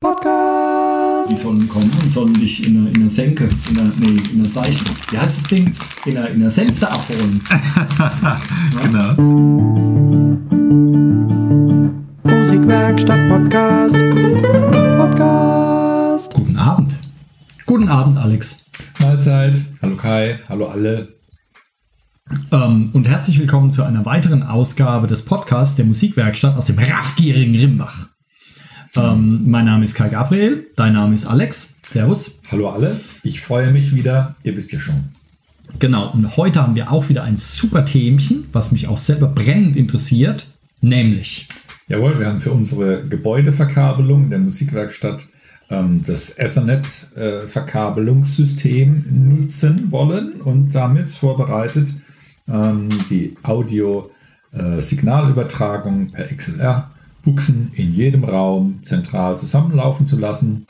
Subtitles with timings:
[0.00, 1.28] Podcast.
[1.28, 4.38] Die sollen kommen und sollen dich in einer, in einer Senke, in einer, nee, in
[4.38, 5.74] einer Seiche, wie heißt das Ding?
[6.06, 7.42] In einer, in einer Senfte abholen.
[8.80, 9.14] Genau.
[12.22, 13.96] Musikwerkstatt Podcast.
[14.98, 16.34] Podcast.
[16.34, 16.96] Guten Abend.
[17.66, 18.66] Guten Abend, Alex.
[19.00, 19.60] Mahlzeit.
[19.82, 20.38] Hallo Kai.
[20.48, 21.08] Hallo alle.
[22.52, 27.56] Ähm, und herzlich willkommen zu einer weiteren Ausgabe des Podcasts der Musikwerkstatt aus dem raffgierigen
[27.56, 28.10] Rimbach.
[28.96, 31.76] Ähm, mein Name ist Kai Gabriel, dein Name ist Alex.
[31.82, 32.40] Servus.
[32.50, 32.98] Hallo alle.
[33.22, 34.34] Ich freue mich wieder.
[34.42, 35.10] Ihr wisst ja schon.
[35.78, 39.76] Genau, und heute haben wir auch wieder ein super Themchen, was mich auch selber brennend
[39.76, 40.48] interessiert,
[40.80, 41.46] nämlich.
[41.86, 45.28] Jawohl, wir haben für unsere Gebäudeverkabelung der Musikwerkstatt
[45.70, 51.90] ähm, das Ethernet-Verkabelungssystem äh, nutzen wollen und damit vorbereitet
[52.48, 56.90] ähm, die Audio-Signalübertragung äh, per XLR
[57.28, 60.66] Buchsen in jedem Raum zentral zusammenlaufen zu lassen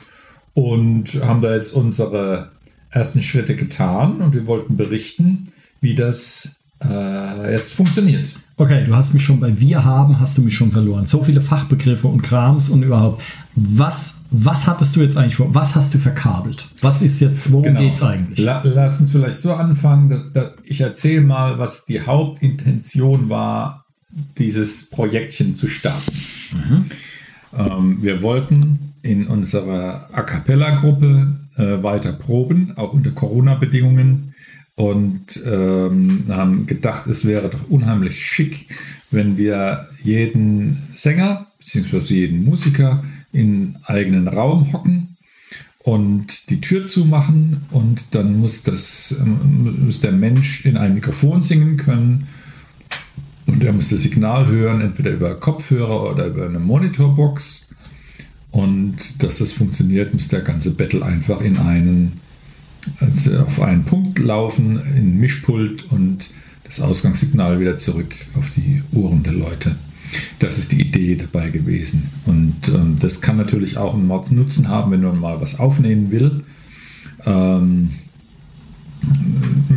[0.53, 2.51] und haben da jetzt unsere
[2.89, 8.35] ersten Schritte getan und wir wollten berichten, wie das äh, jetzt funktioniert.
[8.57, 11.07] Okay, du hast mich schon bei Wir haben, hast du mich schon verloren.
[11.07, 13.21] So viele Fachbegriffe und Krams und überhaupt.
[13.55, 15.55] Was, was hattest du jetzt eigentlich vor?
[15.55, 16.67] Was hast du verkabelt?
[16.81, 17.79] Was ist jetzt, worum genau.
[17.79, 18.39] geht es eigentlich?
[18.39, 23.85] La, lass uns vielleicht so anfangen, dass, dass ich erzähle mal, was die Hauptintention war,
[24.37, 26.13] dieses Projektchen zu starten.
[26.53, 26.85] Mhm.
[27.57, 34.33] Ähm, wir wollten in unserer A cappella-Gruppe äh, weiter proben, auch unter Corona-Bedingungen.
[34.75, 38.67] Und ähm, haben gedacht, es wäre doch unheimlich schick,
[39.11, 42.13] wenn wir jeden Sänger bzw.
[42.13, 45.17] jeden Musiker in eigenen Raum hocken
[45.83, 51.41] und die Tür zumachen und dann muss, das, ähm, muss der Mensch in ein Mikrofon
[51.41, 52.27] singen können
[53.49, 57.69] und er muss das Signal hören, entweder über Kopfhörer oder über eine Monitorbox.
[58.51, 62.13] Und dass das funktioniert, muss der ganze Battle einfach in einen,
[62.99, 66.29] also auf einen Punkt laufen, in ein Mischpult und
[66.63, 69.75] das Ausgangssignal wieder zurück auf die Ohren der Leute.
[70.39, 72.09] Das ist die Idee dabei gewesen.
[72.25, 76.43] Und ähm, das kann natürlich auch einen Mordsnutzen haben, wenn man mal was aufnehmen will.
[77.25, 77.91] Ähm,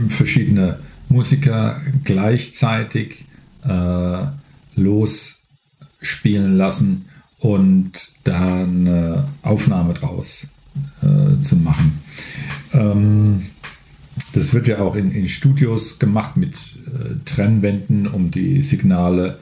[0.08, 3.26] verschiedene Musiker gleichzeitig
[3.64, 4.26] äh,
[4.74, 7.06] losspielen lassen
[7.38, 7.92] und
[8.24, 10.48] da eine Aufnahme draus
[11.02, 12.00] äh, zu machen.
[12.72, 13.42] Ähm,
[14.32, 19.38] das wird ja auch in, in Studios gemacht mit äh, Trennwänden, um die Signale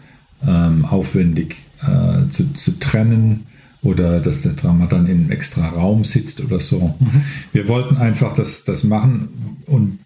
[0.47, 3.47] ähm, aufwendig äh, zu, zu, trennen
[3.83, 6.95] oder dass der Drama dann in einem extra Raum sitzt oder so.
[6.99, 7.23] Mhm.
[7.53, 9.99] Wir wollten einfach das, das machen und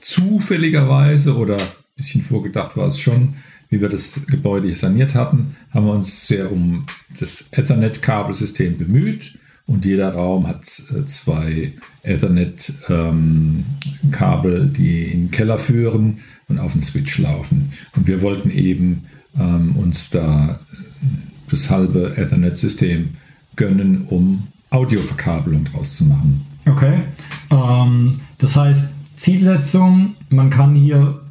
[0.00, 1.56] zufälligerweise oder
[1.96, 3.34] bisschen vorgedacht war es schon,
[3.68, 6.84] wie wir das Gebäude hier saniert hatten, haben wir uns sehr um
[7.18, 10.64] das Ethernet-Kabelsystem bemüht und jeder Raum hat
[10.94, 17.72] äh, zwei Ethernet-Kabel, ähm, die in den Keller führen und auf den Switch laufen.
[17.96, 19.06] Und wir wollten eben
[19.38, 20.60] ähm, uns da
[21.50, 23.14] das halbe Ethernet-System
[23.56, 26.46] gönnen, um Audioverkabelung draus zu machen.
[26.66, 27.00] Okay.
[27.50, 31.21] Ähm, das heißt, Zielsetzung, man kann hier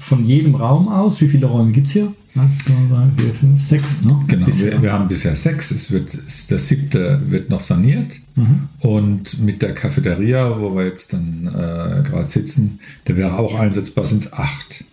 [0.00, 2.12] von jedem Raum aus, wie viele Räume gibt es hier?
[2.36, 4.04] Eins, zwei, drei, vier, fünf, sechs.
[4.04, 4.18] Ne?
[4.28, 5.70] Genau, wir, wir, haben bisher sechs.
[5.72, 6.16] Es wird,
[6.50, 8.14] der siebte wird noch saniert.
[8.36, 8.68] Mhm.
[8.78, 12.78] Und mit der Cafeteria, wo wir jetzt dann äh, gerade sitzen,
[13.08, 14.84] der wäre auch einsetzbar, sind es acht.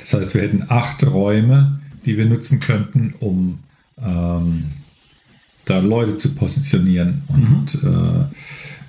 [0.00, 3.60] Das heißt, wir hätten acht Räume, die wir nutzen könnten, um
[3.98, 4.64] ähm,
[5.64, 7.88] da Leute zu positionieren und mhm.
[7.88, 8.24] äh,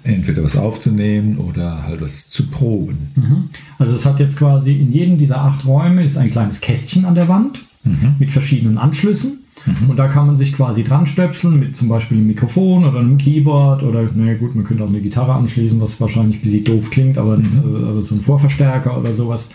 [0.03, 3.11] entweder was aufzunehmen oder halt was zu proben.
[3.15, 3.49] Mhm.
[3.79, 7.15] Also es hat jetzt quasi in jedem dieser acht Räume ist ein kleines Kästchen an
[7.15, 8.15] der Wand mhm.
[8.19, 9.39] mit verschiedenen Anschlüssen.
[9.65, 9.91] Mhm.
[9.91, 13.17] Und da kann man sich quasi dran stöpseln mit zum Beispiel einem Mikrofon oder einem
[13.17, 16.89] Keyboard oder, naja gut, man könnte auch eine Gitarre anschließen, was wahrscheinlich ein bisschen doof
[16.89, 17.85] klingt, aber mhm.
[17.87, 19.51] also so ein Vorverstärker oder sowas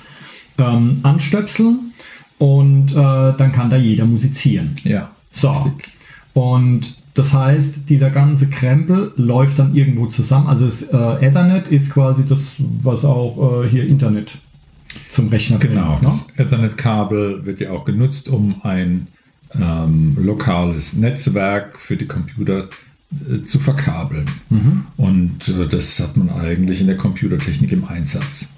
[0.56, 1.92] ähm, anstöpseln
[2.38, 4.76] und äh, dann kann da jeder musizieren.
[4.84, 5.10] Ja.
[5.30, 5.50] So.
[5.50, 5.88] Richtig.
[6.32, 10.46] Und das heißt, dieser ganze Krempel läuft dann irgendwo zusammen.
[10.46, 12.54] Also das äh, Ethernet ist quasi das,
[12.84, 14.38] was auch äh, hier Internet
[15.08, 16.08] zum Rechner Genau, bringt, ne?
[16.08, 19.08] das Ethernet-Kabel wird ja auch genutzt, um ein
[19.52, 22.68] ähm, lokales Netzwerk für die Computer
[23.28, 24.26] äh, zu verkabeln.
[24.50, 24.86] Mhm.
[24.96, 28.54] Und äh, das hat man eigentlich in der Computertechnik im Einsatz.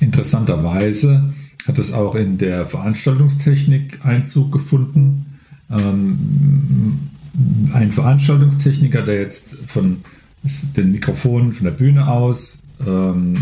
[0.00, 1.32] Interessanterweise
[1.68, 5.38] hat es auch in der Veranstaltungstechnik Einzug gefunden.
[5.70, 7.10] Ähm,
[7.72, 9.98] ein Veranstaltungstechniker, der jetzt von
[10.76, 13.34] den Mikrofonen von der Bühne aus ähm,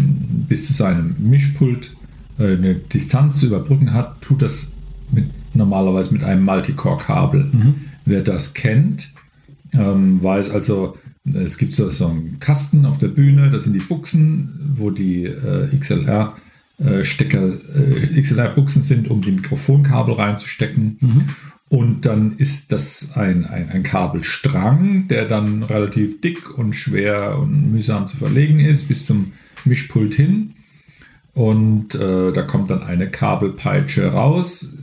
[0.48, 1.96] bis zu seinem Mischpult
[2.38, 4.72] äh, eine Distanz zu überbrücken hat, tut das
[5.12, 7.44] mit, normalerweise mit einem Multicore-Kabel.
[7.44, 7.74] Mhm.
[8.04, 9.12] Wer das kennt,
[9.72, 10.96] ähm, weiß also,
[11.34, 15.24] es gibt so, so einen Kasten auf der Bühne, da sind die Buchsen, wo die
[15.24, 16.36] äh, XLR
[16.78, 20.96] äh, Stecker, äh, XLR-Buchsen sind, um die Mikrofonkabel reinzustecken.
[21.00, 21.22] Mhm.
[21.68, 27.72] Und dann ist das ein, ein, ein Kabelstrang, der dann relativ dick und schwer und
[27.72, 29.32] mühsam zu verlegen ist, bis zum
[29.64, 30.54] Mischpult hin.
[31.34, 34.76] Und äh, da kommt dann eine Kabelpeitsche raus,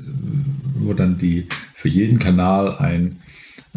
[0.76, 3.20] wo dann die für jeden Kanal ein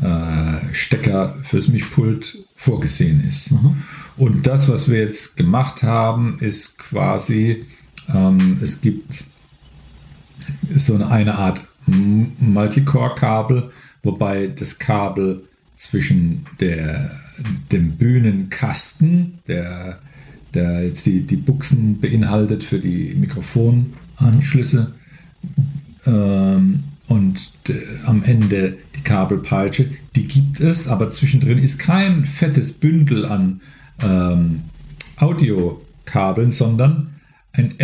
[0.00, 3.52] äh, Stecker fürs Mischpult vorgesehen ist.
[3.52, 3.82] Mhm.
[4.16, 7.64] Und das, was wir jetzt gemacht haben, ist quasi,
[8.12, 9.24] ähm, es gibt
[10.74, 11.67] so eine Art
[12.38, 13.70] Multicore-Kabel,
[14.02, 15.44] wobei das Kabel
[15.74, 17.20] zwischen der,
[17.70, 19.98] dem Bühnenkasten, der,
[20.54, 24.94] der jetzt die, die Buchsen beinhaltet für die Mikrofonanschlüsse,
[26.06, 27.38] ähm, und
[27.68, 27.72] äh,
[28.04, 33.60] am Ende die Kabelpeitsche, die gibt es, aber zwischendrin ist kein fettes Bündel an
[34.02, 34.60] ähm,
[35.16, 37.14] Audiokabeln, sondern
[37.52, 37.78] ein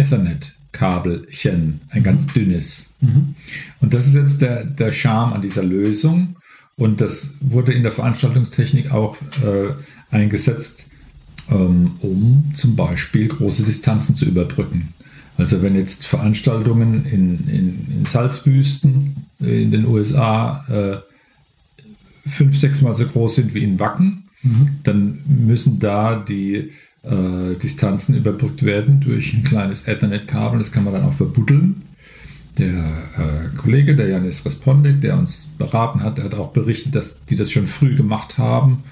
[0.75, 2.05] Ethernet-Kabelchen, ein mhm.
[2.05, 2.94] ganz dünnes.
[3.00, 3.35] Mhm.
[3.81, 6.37] Und das ist jetzt der, der Charme an dieser Lösung.
[6.76, 9.75] Und das wurde in der Veranstaltungstechnik auch äh,
[10.11, 10.87] eingesetzt,
[11.50, 14.93] ähm, um zum Beispiel große Distanzen zu überbrücken.
[15.37, 22.94] Also wenn jetzt Veranstaltungen in, in, in Salzwüsten in den USA äh, fünf, sechs Mal
[22.94, 24.71] so groß sind wie in Wacken, mhm.
[24.85, 26.71] dann müssen da die
[27.05, 30.59] äh, Distanzen überbrückt werden durch ein kleines Ethernet-Kabel.
[30.59, 31.83] Das kann man dann auch verbuddeln.
[32.59, 37.25] Der äh, Kollege, der Janis Respondek, der uns beraten hat, der hat auch berichtet, dass
[37.25, 38.85] die das schon früh gemacht haben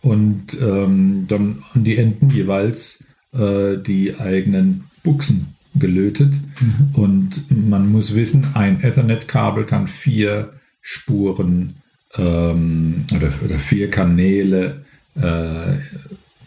[0.00, 6.34] und ähm, dann an die Enden jeweils äh, die eigenen Buchsen gelötet.
[6.60, 6.94] Mhm.
[6.94, 11.74] Und man muss wissen, ein Ethernet-Kabel kann vier Spuren
[12.16, 14.84] ähm, oder, oder, vier Kanäle
[15.14, 15.78] äh,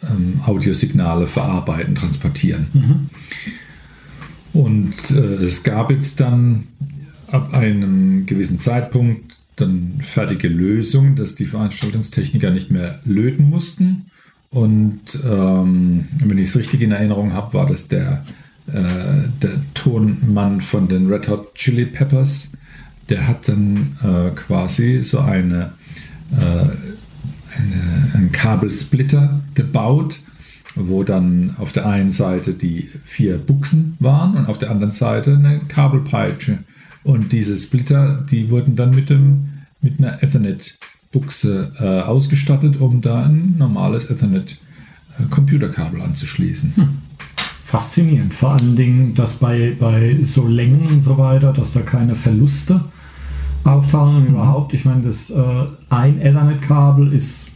[0.09, 2.67] ähm, Audiosignale verarbeiten, transportieren.
[2.73, 3.09] Mhm.
[4.53, 6.67] Und äh, es gab jetzt dann
[7.31, 14.05] ab einem gewissen Zeitpunkt dann fertige Lösungen, dass die Veranstaltungstechniker nicht mehr löten mussten.
[14.49, 18.23] Und ähm, wenn ich es richtig in Erinnerung habe, war das der
[18.67, 22.53] äh, der Tonmann von den Red Hot Chili Peppers,
[23.09, 25.73] der hat dann äh, quasi so eine,
[26.31, 26.65] äh,
[27.57, 30.19] eine, einen Kabelsplitter gebaut,
[30.75, 35.35] wo dann auf der einen Seite die vier Buchsen waren und auf der anderen Seite
[35.35, 36.59] eine Kabelpeitsche.
[37.03, 39.49] Und diese Splitter, die wurden dann mit, dem,
[39.81, 46.73] mit einer Ethernet-Buchse äh, ausgestattet, um da ein normales Ethernet-Computerkabel äh, anzuschließen.
[46.75, 46.97] Hm
[47.73, 48.35] faszinierend.
[48.35, 52.81] Vor allen Dingen, dass bei, bei so Längen und so weiter, dass da keine Verluste
[53.63, 54.27] und mhm.
[54.27, 54.73] überhaupt.
[54.73, 55.43] Ich meine, das äh,
[55.89, 57.51] ein Ethernet-Kabel ist,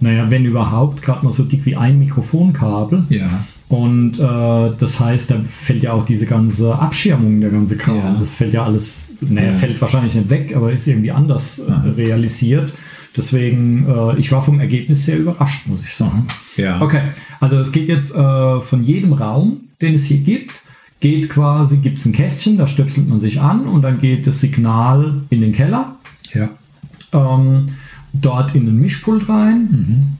[0.00, 3.04] naja, wenn überhaupt, gerade mal so dick wie ein Mikrofonkabel.
[3.08, 3.44] Ja.
[3.68, 7.98] Und äh, das heißt, da fällt ja auch diese ganze Abschirmung, der ganze Kram.
[7.98, 8.16] Ja.
[8.18, 9.52] Das fällt ja alles, naja, ja.
[9.52, 12.72] fällt wahrscheinlich nicht weg, aber ist irgendwie anders äh, realisiert.
[13.16, 16.26] Deswegen, äh, ich war vom Ergebnis sehr überrascht, muss ich sagen.
[16.56, 16.80] Ja.
[16.80, 17.02] Okay,
[17.38, 20.52] also es geht jetzt äh, von jedem Raum, den es hier gibt,
[21.00, 24.40] geht quasi, gibt es ein Kästchen, da stöpselt man sich an und dann geht das
[24.40, 25.96] Signal in den Keller.
[26.32, 26.50] Ja.
[27.12, 27.70] Ähm,
[28.12, 29.68] dort in den Mischpult rein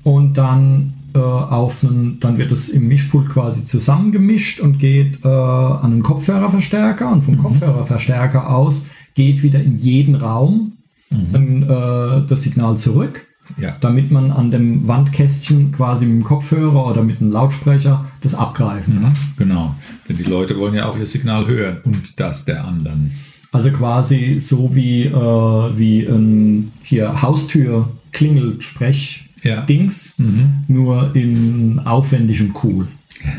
[0.05, 0.11] mhm.
[0.11, 5.29] und dann äh, auf einen, dann wird es im Mischpult quasi zusammengemischt und geht äh,
[5.29, 7.39] an einen Kopfhörerverstärker und vom mhm.
[7.39, 10.73] Kopfhörerverstärker aus geht wieder in jeden Raum
[11.11, 11.65] mhm.
[11.65, 13.27] äh, das Signal zurück
[13.59, 13.77] ja.
[13.81, 18.97] damit man an dem Wandkästchen quasi mit dem Kopfhörer oder mit einem Lautsprecher das abgreifen
[18.97, 19.13] kann.
[19.13, 19.75] Mhm, genau,
[20.09, 23.13] denn die Leute wollen ja auch ihr Signal hören und das der anderen.
[23.53, 29.63] Also quasi so wie, äh, wie ein hier Haustür Klingel Sprech ja.
[29.63, 30.65] Dings, mhm.
[30.69, 32.89] nur in aufwendig und cool.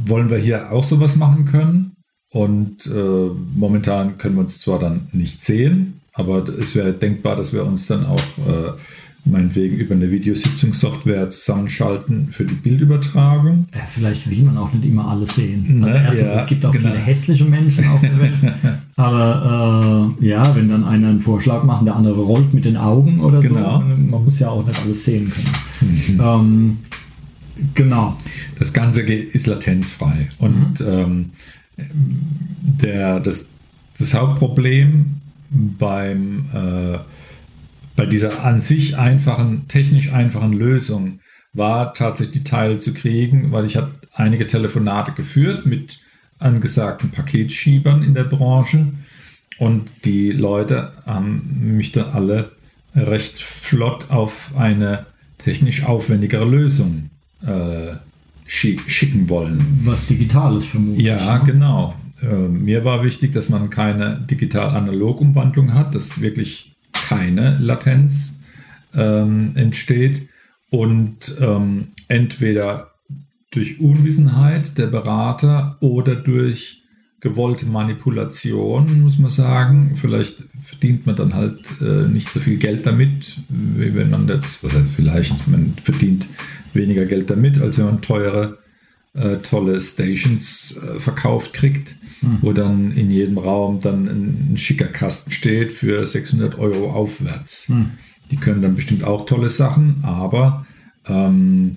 [0.05, 1.97] wollen wir hier auch sowas machen können?
[2.33, 7.53] Und äh, momentan können wir uns zwar dann nicht sehen, aber es wäre denkbar, dass
[7.53, 8.73] wir uns dann auch äh,
[9.25, 13.67] meinetwegen über eine Videositzungssoftware zusammenschalten für die Bildübertragung.
[13.75, 15.85] Ja, vielleicht will man auch nicht immer alles sehen.
[15.85, 16.89] Also erstens, ja, es gibt auch genau.
[16.89, 18.33] viele hässliche Menschen auf der Welt.
[18.97, 23.21] Aber äh, ja, wenn dann einer einen Vorschlag macht, der andere rollt mit den Augen
[23.21, 23.81] oder genau.
[23.81, 26.17] so, man muss ja auch nicht alles sehen können.
[26.17, 26.21] Mhm.
[26.21, 26.79] Ähm,
[27.75, 28.17] genau.
[28.59, 30.29] Das Ganze ist latenzfrei.
[30.39, 30.87] Und mhm.
[30.89, 31.31] ähm,
[32.83, 33.51] der, das,
[33.99, 36.99] das Hauptproblem beim, äh,
[38.01, 41.21] bei dieser an sich einfachen, technisch einfachen Lösung
[41.53, 46.01] war tatsächlich die Teile zu kriegen, weil ich habe einige Telefonate geführt mit
[46.39, 48.87] angesagten Paketschiebern in der Branche
[49.59, 52.53] und die Leute haben mich dann alle
[52.97, 55.05] recht flott auf eine
[55.37, 57.11] technisch aufwendigere Lösung
[57.47, 57.97] äh,
[58.47, 59.81] schicken wollen.
[59.83, 61.05] Was Digitales vermutlich.
[61.05, 61.45] Ja, ne?
[61.45, 61.95] genau.
[62.23, 66.70] Äh, mir war wichtig, dass man keine digital-analog-Umwandlung hat, dass wirklich
[67.11, 68.41] keine Latenz
[68.95, 70.29] ähm, entsteht
[70.71, 72.93] und ähm, entweder
[73.51, 76.85] durch Unwissenheit der Berater oder durch
[77.19, 79.97] gewollte Manipulation, muss man sagen.
[80.01, 84.63] Vielleicht verdient man dann halt äh, nicht so viel Geld damit, wie wenn man jetzt,
[84.63, 86.29] was heißt vielleicht, man verdient
[86.75, 88.59] weniger Geld damit, als wenn man teure,
[89.15, 92.39] äh, tolle Stations äh, verkauft kriegt, hm.
[92.41, 97.69] wo dann in jedem Raum dann ein, ein, schicker Kasten steht für 600 Euro aufwärts.
[97.69, 97.93] Hm.
[98.31, 100.67] Die können dann bestimmt auch tolle Sachen, aber
[101.07, 101.77] ähm,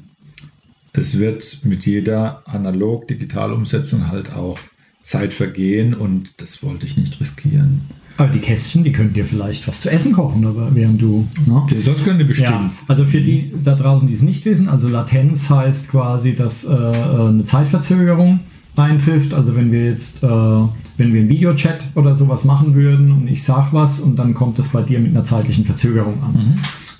[0.93, 4.59] es wird mit jeder Analog-Digital-Umsetzung halt auch
[5.01, 7.81] Zeit vergehen und das wollte ich nicht riskieren.
[8.17, 11.27] Aber die Kästchen, die können dir vielleicht was zu essen kochen, aber während du.
[11.47, 11.65] Ne?
[11.83, 12.51] Das können die bestimmt.
[12.51, 16.63] Ja, also für die da draußen, die es nicht wissen, also Latenz heißt quasi, dass
[16.63, 18.41] äh, eine Zeitverzögerung
[18.75, 19.33] eintrifft.
[19.33, 23.43] Also wenn wir jetzt, äh, wenn wir einen Videochat oder sowas machen würden und ich
[23.43, 26.33] sage was und dann kommt das bei dir mit einer zeitlichen Verzögerung an.
[26.33, 26.55] Mhm.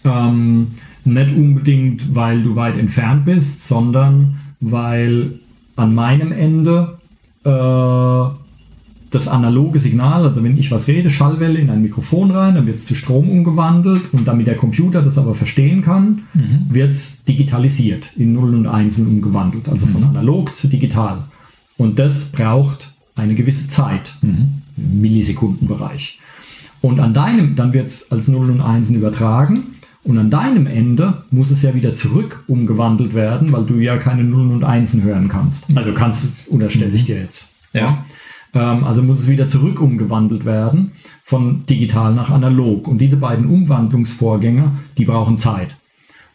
[0.06, 0.68] Ähm,
[1.06, 5.40] nicht unbedingt, weil du weit entfernt bist, sondern weil
[5.76, 6.98] an meinem Ende
[7.44, 8.44] äh,
[9.14, 12.78] das analoge Signal, also wenn ich was rede, Schallwelle in ein Mikrofon rein, dann wird
[12.78, 16.68] es zu Strom umgewandelt und damit der Computer das aber verstehen kann, mhm.
[16.70, 20.08] wird es digitalisiert, in Nullen und Einsen umgewandelt, also von mhm.
[20.08, 21.26] analog zu digital.
[21.78, 24.62] Und das braucht eine gewisse Zeit, mhm.
[24.76, 26.20] Millisekundenbereich.
[26.82, 31.24] Und an deinem, dann wird es als Nullen und Einsen übertragen und an deinem Ende
[31.32, 35.30] muss es ja wieder zurück umgewandelt werden, weil du ja keine Nullen und Einsen hören
[35.30, 35.76] kannst.
[35.78, 37.54] Also kannst, unterstelle ich dir jetzt.
[37.74, 38.04] Ja.
[38.54, 40.92] Ähm, also muss es wieder zurück umgewandelt werden
[41.24, 42.88] von digital nach analog.
[42.90, 45.78] Und diese beiden Umwandlungsvorgänge, die brauchen Zeit.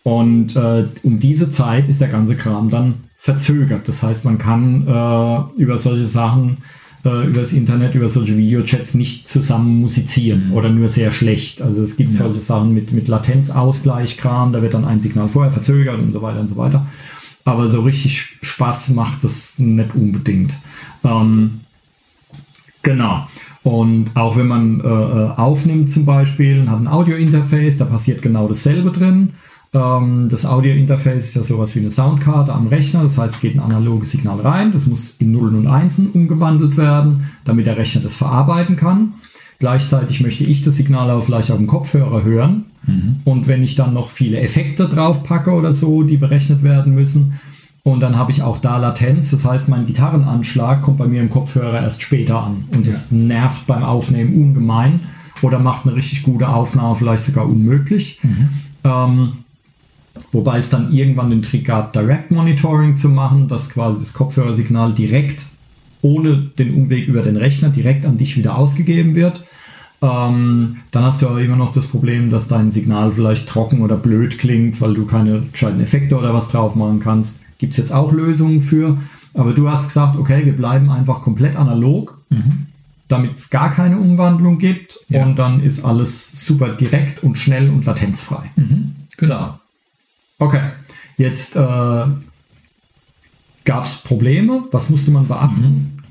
[0.02, 3.88] Und äh, um diese Zeit ist der ganze Kram dann verzögert.
[3.88, 6.58] Das heißt, man kann äh, über solche Sachen
[7.04, 10.52] äh, über das Internet, über solche Videochats nicht zusammen musizieren mhm.
[10.54, 11.60] oder nur sehr schlecht.
[11.60, 12.24] Also es gibt ja.
[12.24, 16.40] solche Sachen mit, mit Latenzausgleich-Kram, da wird dann ein Signal vorher verzögert und so weiter
[16.40, 16.86] und so weiter.
[17.44, 20.52] Aber so richtig Spaß macht das nicht unbedingt.
[21.04, 21.60] Ähm,
[22.82, 23.26] genau.
[23.62, 28.22] Und auch wenn man äh, äh aufnimmt zum Beispiel und hat ein Audio-Interface, da passiert
[28.22, 29.34] genau dasselbe drin.
[29.74, 33.54] Ähm, das Audio-Interface ist ja sowas wie eine Soundkarte am Rechner, das heißt, es geht
[33.54, 38.00] ein analoges Signal rein, das muss in Nullen und Einsen umgewandelt werden, damit der Rechner
[38.00, 39.14] das verarbeiten kann.
[39.58, 42.66] Gleichzeitig möchte ich das Signal auch vielleicht auf dem Kopfhörer hören.
[42.86, 43.16] Mhm.
[43.24, 47.40] Und wenn ich dann noch viele Effekte drauf packe oder so, die berechnet werden müssen,
[47.82, 51.30] und dann habe ich auch da Latenz, das heißt, mein Gitarrenanschlag kommt bei mir im
[51.30, 52.64] Kopfhörer erst später an.
[52.70, 52.92] Und ja.
[52.92, 55.00] das nervt beim Aufnehmen ungemein
[55.40, 58.20] oder macht eine richtig gute Aufnahme vielleicht sogar unmöglich.
[58.22, 58.48] Mhm.
[58.84, 59.32] Ähm,
[60.32, 64.92] Wobei es dann irgendwann den Trick gab, Direct Monitoring zu machen, dass quasi das Kopfhörersignal
[64.92, 65.46] direkt
[66.02, 69.44] ohne den Umweg über den Rechner direkt an dich wieder ausgegeben wird.
[70.00, 73.96] Ähm, dann hast du aber immer noch das Problem, dass dein Signal vielleicht trocken oder
[73.96, 77.42] blöd klingt, weil du keine gescheiten Effekte oder was drauf machen kannst.
[77.58, 78.98] Gibt es jetzt auch Lösungen für.
[79.34, 82.66] Aber du hast gesagt, okay, wir bleiben einfach komplett analog, mhm.
[83.08, 85.00] damit es gar keine Umwandlung gibt.
[85.08, 85.24] Ja.
[85.24, 88.50] Und dann ist alles super direkt und schnell und latenzfrei.
[88.56, 88.94] Mhm.
[89.16, 89.38] Genau.
[89.38, 89.67] So.
[90.38, 90.70] Okay,
[91.16, 91.58] jetzt äh,
[93.64, 94.64] gab es Probleme.
[94.70, 96.02] Was musste man beachten?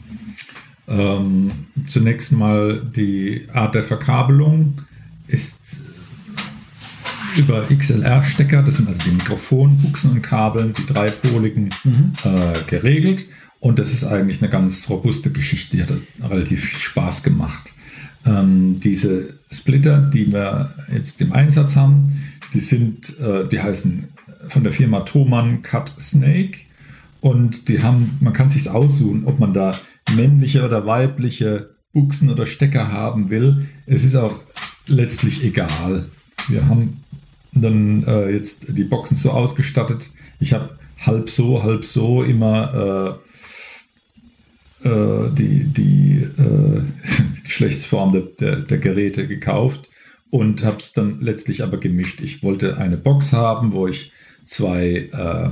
[0.87, 1.51] Ähm,
[1.87, 4.81] zunächst mal die Art der Verkabelung
[5.27, 5.81] ist
[7.37, 12.13] über XLR-Stecker, das sind also die Mikrofonbuchsen und Kabeln, die dreipoligen, mhm.
[12.23, 13.25] äh, geregelt.
[13.59, 15.91] Und das ist eigentlich eine ganz robuste Geschichte, die hat
[16.29, 17.71] relativ viel Spaß gemacht.
[18.25, 24.05] Ähm, diese Splitter, die wir jetzt im Einsatz haben, die sind, äh, die heißen
[24.49, 26.59] von der Firma Thomann Cut Snake
[27.21, 29.77] und die haben, man kann sich aussuchen, ob man da
[30.15, 33.67] männliche oder weibliche Buchsen oder Stecker haben will.
[33.85, 34.39] Es ist auch
[34.87, 36.05] letztlich egal.
[36.47, 37.03] Wir haben
[37.51, 40.11] dann äh, jetzt die Boxen so ausgestattet.
[40.39, 43.19] Ich habe halb so, halb so immer
[44.83, 46.81] äh, äh, die, die, äh,
[47.43, 49.89] Geschlechtsform der, der, der, Geräte gekauft
[50.29, 52.21] und habe es dann letztlich aber gemischt.
[52.21, 54.11] Ich wollte eine Box haben, wo ich
[54.47, 55.49] zwei äh,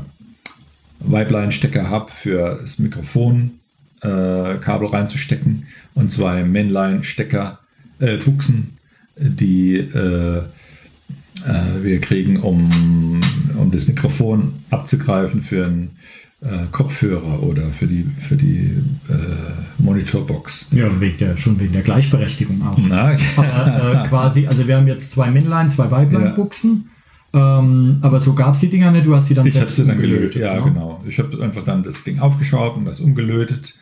[1.00, 3.60] Weiblein-Stecker habe für das Mikrofon,
[4.02, 7.60] äh, Kabel reinzustecken und zwei Männlein-Stecker
[8.00, 8.78] äh, Buchsen,
[9.18, 13.22] die äh, äh, wir kriegen, um,
[13.58, 15.92] um das Mikrofon abzugreifen für einen
[16.42, 20.72] äh, Kopfhörer oder für die, für die äh, Monitorbox.
[20.72, 22.78] Ja, wegen der, schon wegen der Gleichberechtigung auch.
[22.78, 26.90] Na, Aber quasi, also wir haben jetzt zwei Männlein, zwei Weiblein-Buchsen.
[27.36, 29.86] Ähm, aber so gab es die Dinger nicht, du hast die dann ich habe sie
[29.86, 30.62] dann gelötet, ja, ne?
[30.72, 31.04] genau.
[31.08, 33.76] Ich habe einfach dann das Ding aufgeschraubt und das umgelötet.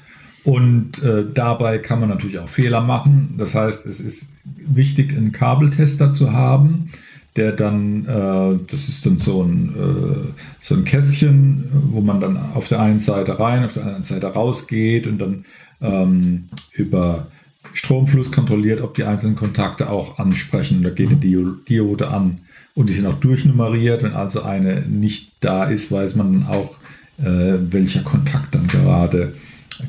[0.44, 3.36] Und äh, dabei kann man natürlich auch Fehler machen.
[3.38, 6.90] Das heißt, es ist wichtig, einen Kabeltester zu haben,
[7.36, 12.38] der dann, äh, das ist dann so ein, äh, so ein Kästchen, wo man dann
[12.56, 15.46] auf der einen Seite rein, auf der anderen Seite rausgeht und dann
[15.82, 17.28] ähm, über
[17.74, 20.84] Stromfluss kontrolliert, ob die einzelnen Kontakte auch ansprechen.
[20.84, 22.40] Da geht die Dio- Diode an.
[22.76, 24.04] Und die sind auch durchnummeriert.
[24.04, 26.78] Wenn also eine nicht da ist, weiß man auch,
[27.20, 29.34] äh, welcher Kontakt dann gerade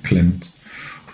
[0.03, 0.51] klemmt.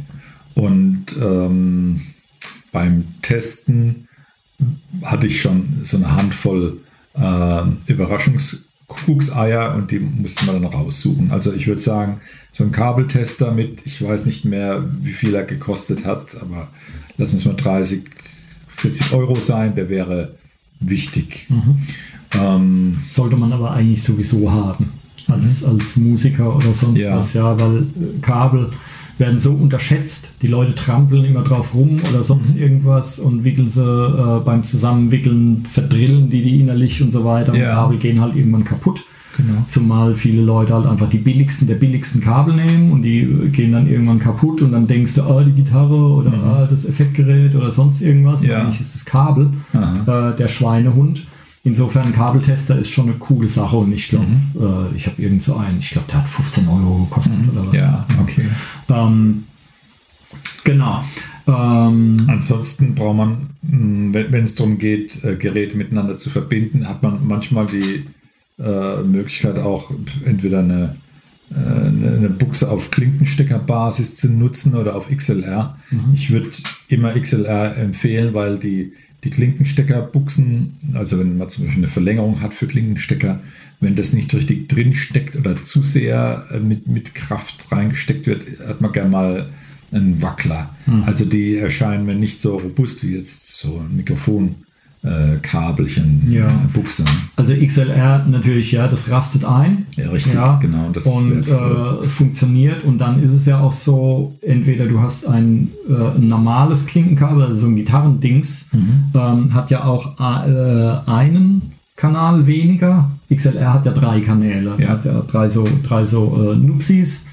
[0.56, 2.02] Und ähm,
[2.72, 4.08] beim Testen
[5.04, 6.80] hatte ich schon so eine Handvoll
[7.14, 7.64] äh,
[8.92, 11.32] Überraschungskuckuckseier und die musste man dann raussuchen.
[11.32, 12.22] Also ich würde sagen,
[12.54, 16.68] so ein Kabeltester mit, ich weiß nicht mehr, wie viel er gekostet hat, aber
[17.18, 18.04] lass uns mal 30,
[18.68, 20.36] 40 Euro sein, der wäre
[20.80, 21.48] wichtig.
[22.34, 24.90] Ähm, Sollte man aber eigentlich sowieso haben.
[25.28, 27.18] Als, als Musiker oder sonst Ja.
[27.18, 28.70] was, ja, weil äh, Kabel
[29.22, 30.32] werden so unterschätzt.
[30.42, 35.66] Die Leute trampeln immer drauf rum oder sonst irgendwas und wickeln sie äh, beim Zusammenwickeln,
[35.72, 37.54] verdrillen die die innerlich und so weiter.
[37.54, 37.76] Und Ja.
[37.76, 39.06] Kabel gehen halt irgendwann kaputt.
[39.38, 39.64] Genau.
[39.70, 43.72] Zumal viele Leute halt einfach die billigsten der billigsten Kabel nehmen und die äh, gehen
[43.72, 47.72] dann irgendwann kaputt und dann denkst du, ah, die Gitarre oder ah, das Effektgerät oder
[47.72, 48.42] sonst irgendwas.
[48.42, 48.50] Mhm.
[48.50, 48.62] Ja.
[48.62, 51.28] Eigentlich ist das Kabel äh, der Schweinehund.
[51.64, 54.26] Insofern Kabeltester ist schon eine coole Sache und ich glaube,
[54.60, 57.74] äh, ich habe irgend so einen, ich glaube, der hat 15 Euro gekostet oder was.
[57.74, 57.76] Mhm.
[57.76, 58.46] Ja, okay.
[58.90, 59.44] Ähm,
[60.64, 61.04] genau.
[61.48, 67.04] Ähm, Ansonsten braucht man, mh, wenn es darum geht, äh, Geräte miteinander zu verbinden, hat
[67.04, 68.06] man manchmal die
[68.60, 69.92] äh, Möglichkeit auch
[70.26, 70.96] entweder eine,
[71.52, 75.78] äh, eine eine Buchse auf Klinkensteckerbasis zu nutzen oder auf XLR.
[76.14, 76.50] Ich würde
[76.88, 78.94] immer XLR empfehlen, weil die,
[79.24, 83.40] die Klinkensteckerbuchsen, also wenn man zum Beispiel eine Verlängerung hat für Klinkenstecker,
[83.80, 88.46] wenn das nicht richtig drin steckt oder zu sehr äh, mit, mit Kraft reingesteckt wird,
[88.66, 89.50] hat man gerne mal
[89.92, 90.76] einen Wackler.
[91.06, 94.56] Also die erscheinen mir nicht so robust wie jetzt so ein Mikrofon.
[95.04, 96.46] Äh, Kabelchen, Ja.
[96.48, 97.04] äh, Buchse.
[97.36, 99.88] also XLR natürlich, ja, das rastet ein.
[99.98, 100.90] Ja, richtig, Ja, genau.
[100.94, 102.84] Das und äh, funktioniert.
[102.84, 107.42] Und dann ist es ja auch so, entweder du hast ein, äh, ein normales Klinkenkabel,
[107.44, 109.06] also so ein Gitarrendings, Mhm.
[109.16, 113.10] ähm, hat ja auch äh, einen Kanal weniger.
[113.34, 114.90] XLR hat ja drei Kanäle, Ja.
[114.90, 117.26] hat ja drei so, drei so äh, Nupsis.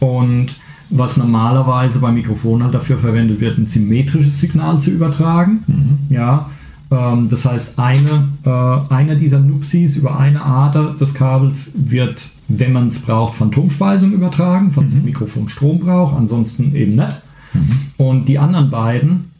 [0.00, 0.56] Und
[0.88, 5.62] was normalerweise beim Mikrofon halt dafür verwendet wird, ein symmetrisches Signal zu übertragen.
[5.66, 5.98] Mhm.
[6.14, 6.48] Ja,
[6.96, 12.72] ähm, das heißt, eine, äh, einer dieser Nupsis über eine Ader des Kabels wird, wenn
[12.72, 17.18] man es braucht, Phantomspeisung übertragen, falls das Mikrofon Strom braucht, ansonsten eben nicht.
[17.96, 19.30] Und die anderen beiden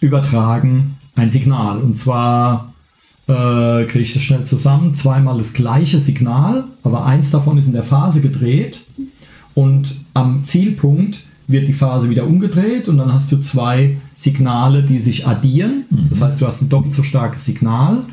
[0.00, 1.78] übertragen ein Signal.
[1.78, 2.72] Und zwar
[3.26, 7.72] äh, kriege ich das schnell zusammen, zweimal das gleiche Signal, aber eins davon ist in
[7.72, 8.84] der Phase gedreht
[9.54, 15.00] und am Zielpunkt wird die Phase wieder umgedreht und dann hast du zwei Signale, die
[15.00, 15.86] sich addieren.
[16.10, 18.04] Das heißt, du hast ein doppelt so starkes Signal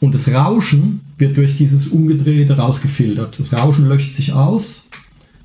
[0.00, 3.38] und das Rauschen wird durch dieses umgedrehte rausgefiltert.
[3.40, 4.88] Das Rauschen löscht sich aus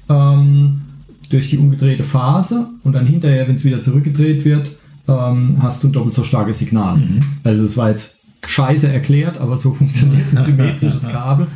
[0.08, 0.82] ähm,
[1.30, 4.76] durch die umgedrehte Phase und dann hinterher, wenn es wieder zurückgedreht wird,
[5.08, 7.02] ähm, hast du ein doppelt so starkes Signal.
[7.44, 11.48] Also es war jetzt scheiße erklärt, aber so funktioniert ein symmetrisches Kabel.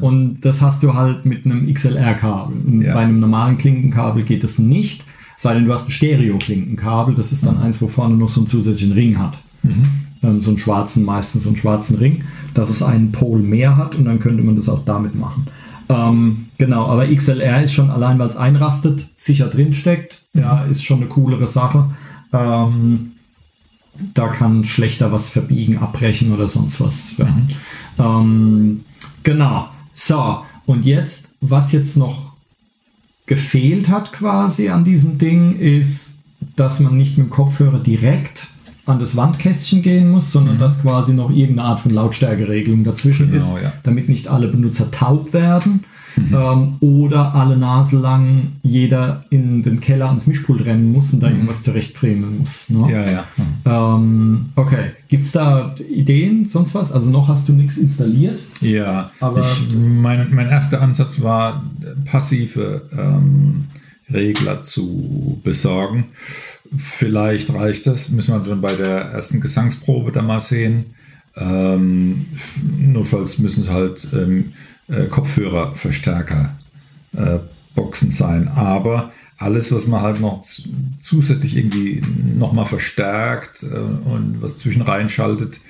[0.00, 2.84] Und das hast du halt mit einem XLR-Kabel.
[2.84, 2.94] Ja.
[2.94, 5.04] Bei einem normalen Klinkenkabel geht das nicht,
[5.36, 7.14] sei denn du hast ein Stereo-Klinkenkabel.
[7.14, 9.38] Das ist dann eins, wo vorne noch so einen zusätzlichen Ring hat.
[10.22, 13.94] Ähm, so einen schwarzen, meistens so einen schwarzen Ring, dass es einen Pol mehr hat
[13.94, 15.46] und dann könnte man das auch damit machen.
[15.88, 20.26] Ähm, genau, aber XLR ist schon allein, weil es einrastet, sicher drin steckt.
[20.32, 21.90] Ja, ist schon eine coolere Sache.
[22.32, 23.12] Ähm,
[24.14, 27.16] da kann schlechter was verbiegen, abbrechen oder sonst was.
[27.18, 27.28] Ja.
[27.98, 28.84] Ähm,
[29.22, 29.68] genau.
[29.92, 32.33] So, und jetzt, was jetzt noch
[33.26, 36.22] gefehlt hat quasi an diesem Ding, ist,
[36.56, 38.48] dass man nicht mit dem Kopfhörer direkt
[38.86, 40.60] an das Wandkästchen gehen muss, sondern mhm.
[40.60, 43.72] dass quasi noch irgendeine Art von Lautstärkeregelung dazwischen genau, ist, ja.
[43.82, 45.84] damit nicht alle Benutzer taub werden
[46.16, 46.34] mhm.
[46.34, 51.28] ähm, oder alle Nase lang jeder in den Keller ans Mischpult rennen muss und da
[51.28, 51.36] mhm.
[51.36, 52.70] irgendwas zurechtfremen muss.
[52.70, 52.90] Ne?
[52.90, 53.24] Ja, ja.
[53.64, 56.92] Ähm, okay, gibt es da Ideen, sonst was?
[56.92, 58.40] Also noch hast du nichts installiert?
[58.60, 61.62] Ja, aber ich, mein, mein erster Ansatz war,
[62.04, 63.66] passive ähm,
[64.12, 66.06] Regler zu besorgen.
[66.76, 70.86] Vielleicht reicht das, müssen wir dann bei der ersten Gesangsprobe da mal sehen.
[71.36, 72.26] Ähm,
[72.80, 74.52] notfalls müssen es halt ähm,
[74.88, 76.56] äh, Kopfhörerverstärker
[77.16, 77.38] äh,
[77.74, 78.48] Boxen sein.
[78.48, 80.44] Aber alles, was man halt noch
[81.00, 82.02] zusätzlich irgendwie
[82.36, 85.60] nochmal verstärkt äh, und was zwischen reinschaltet,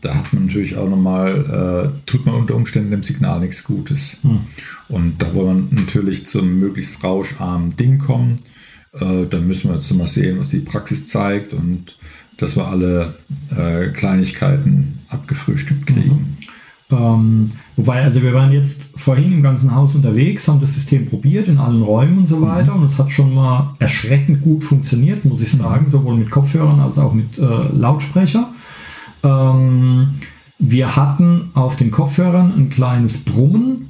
[0.00, 4.18] da hat man natürlich auch nochmal, äh, tut man unter Umständen dem Signal nichts Gutes.
[4.22, 4.40] Hm.
[4.88, 8.42] Und da wollen wir natürlich zum möglichst rauscharmen Ding kommen.
[8.92, 11.96] Äh, da müssen wir jetzt mal sehen, was die Praxis zeigt und
[12.36, 13.14] dass wir alle
[13.56, 16.08] äh, Kleinigkeiten abgefrühstückt kriegen.
[16.08, 16.35] Mhm.
[16.88, 17.44] Ähm,
[17.74, 21.58] wobei, also wir waren jetzt vorhin im ganzen Haus unterwegs, haben das System probiert in
[21.58, 22.42] allen Räumen und so mhm.
[22.46, 25.58] weiter und es hat schon mal erschreckend gut funktioniert, muss ich mhm.
[25.58, 28.50] sagen, sowohl mit Kopfhörern als auch mit äh, Lautsprecher.
[29.24, 30.10] Ähm,
[30.58, 33.88] wir hatten auf den Kopfhörern ein kleines Brummen,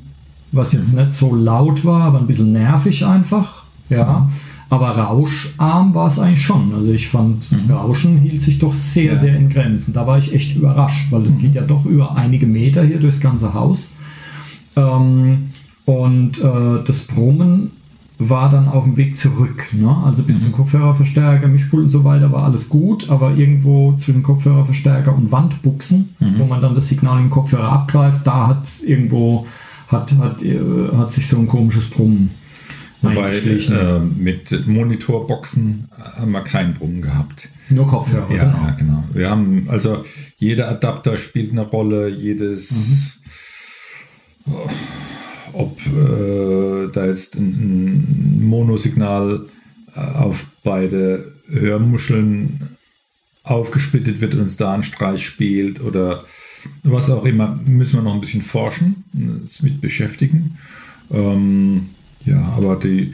[0.52, 1.00] was jetzt mhm.
[1.00, 3.64] nicht so laut war, aber ein bisschen nervig einfach.
[3.90, 4.20] Ja.
[4.20, 4.32] Mhm.
[4.68, 6.74] Aber rauscharm war es eigentlich schon.
[6.74, 7.70] Also ich fand, mhm.
[7.70, 9.18] Rauschen hielt sich doch sehr, ja.
[9.18, 9.92] sehr in Grenzen.
[9.92, 11.38] Da war ich echt überrascht, weil es mhm.
[11.38, 13.94] geht ja doch über einige Meter hier durchs ganze Haus.
[14.74, 15.50] Ähm,
[15.85, 17.70] und äh, das Brummen
[18.18, 19.68] war dann auf dem Weg zurück.
[19.72, 19.94] Ne?
[20.05, 20.44] Also bis mhm.
[20.44, 26.16] zum Kopfhörerverstärker, Mischpult und so weiter war alles gut, aber irgendwo zwischen Kopfhörerverstärker und Wandbuchsen,
[26.18, 26.38] mhm.
[26.38, 29.46] wo man dann das Signal im Kopfhörer abgreift, da hat irgendwo
[29.88, 30.59] hat, hat, äh,
[30.96, 32.31] hat sich so ein komisches Brummen
[33.02, 37.48] Wobei äh, mit Monitorboxen haben wir keinen Brummen gehabt.
[37.68, 38.66] Nur Kopfhörer, ja, genau.
[38.66, 39.04] Ja, genau.
[39.12, 40.04] Wir haben, also
[40.38, 43.18] jeder Adapter spielt eine Rolle, jedes,
[44.46, 44.52] mhm.
[45.52, 49.46] ob äh, da jetzt ein, ein Monosignal
[49.94, 52.76] äh, auf beide Hörmuscheln
[53.42, 56.24] aufgesplittet wird und uns da ein Streich spielt oder
[56.82, 60.59] was auch immer, müssen wir noch ein bisschen forschen, uns mit beschäftigen.
[61.12, 61.90] Ähm,
[62.26, 63.12] ja, aber die,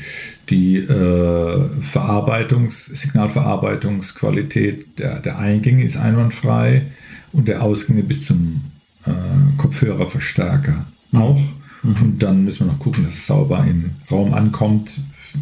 [0.49, 6.87] die äh, Verarbeitungs-, Signalverarbeitungsqualität der, der Eingänge ist einwandfrei
[7.33, 8.63] und der Ausgänge bis zum
[9.05, 9.11] äh,
[9.59, 11.21] Kopfhörerverstärker mhm.
[11.21, 11.41] auch.
[11.83, 11.97] Mhm.
[12.03, 14.99] Und dann müssen wir noch gucken, dass es sauber im Raum ankommt.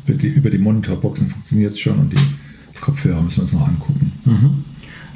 [0.07, 3.53] Über die, über die Monitorboxen funktioniert es schon und die, die, Kopfhörer müssen wir uns
[3.53, 4.13] noch angucken.
[4.25, 4.65] Mhm.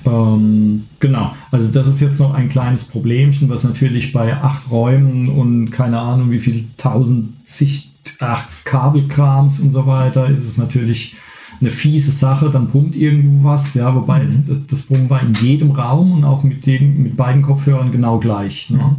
[0.06, 5.28] Ähm, genau, also das ist jetzt noch ein kleines Problemchen, was natürlich bei acht Räumen
[5.28, 11.16] und keine Ahnung wie viel tausend Sicht ach, Kabelkrams und so weiter, ist es natürlich
[11.60, 14.26] eine fiese Sache, dann brummt irgendwo was, ja, wobei mhm.
[14.26, 18.18] es, das Brummen war in jedem Raum und auch mit, den, mit beiden Kopfhörern genau
[18.18, 18.70] gleich.
[18.70, 18.96] Ne?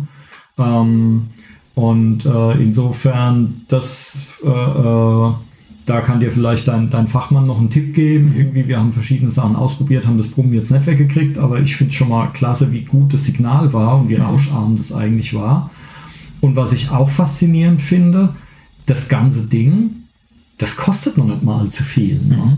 [0.58, 0.64] Mhm.
[0.64, 1.22] Ähm,
[1.76, 5.32] und äh, insofern, das, äh, äh,
[5.86, 8.30] da kann dir vielleicht dein, dein Fachmann noch einen Tipp geben.
[8.30, 8.36] Mhm.
[8.38, 11.94] Irgendwie, wir haben verschiedene Sachen ausprobiert, haben das Brummen jetzt nicht weggekriegt, aber ich finde
[11.94, 14.24] schon mal klasse, wie gut das Signal war und wie mhm.
[14.24, 15.70] rauscharm das eigentlich war.
[16.42, 18.36] Und was ich auch faszinierend finde,
[18.86, 19.92] das ganze Ding,
[20.58, 22.20] das kostet noch nicht mal allzu viel.
[22.22, 22.38] Ne?
[22.38, 22.58] Mhm.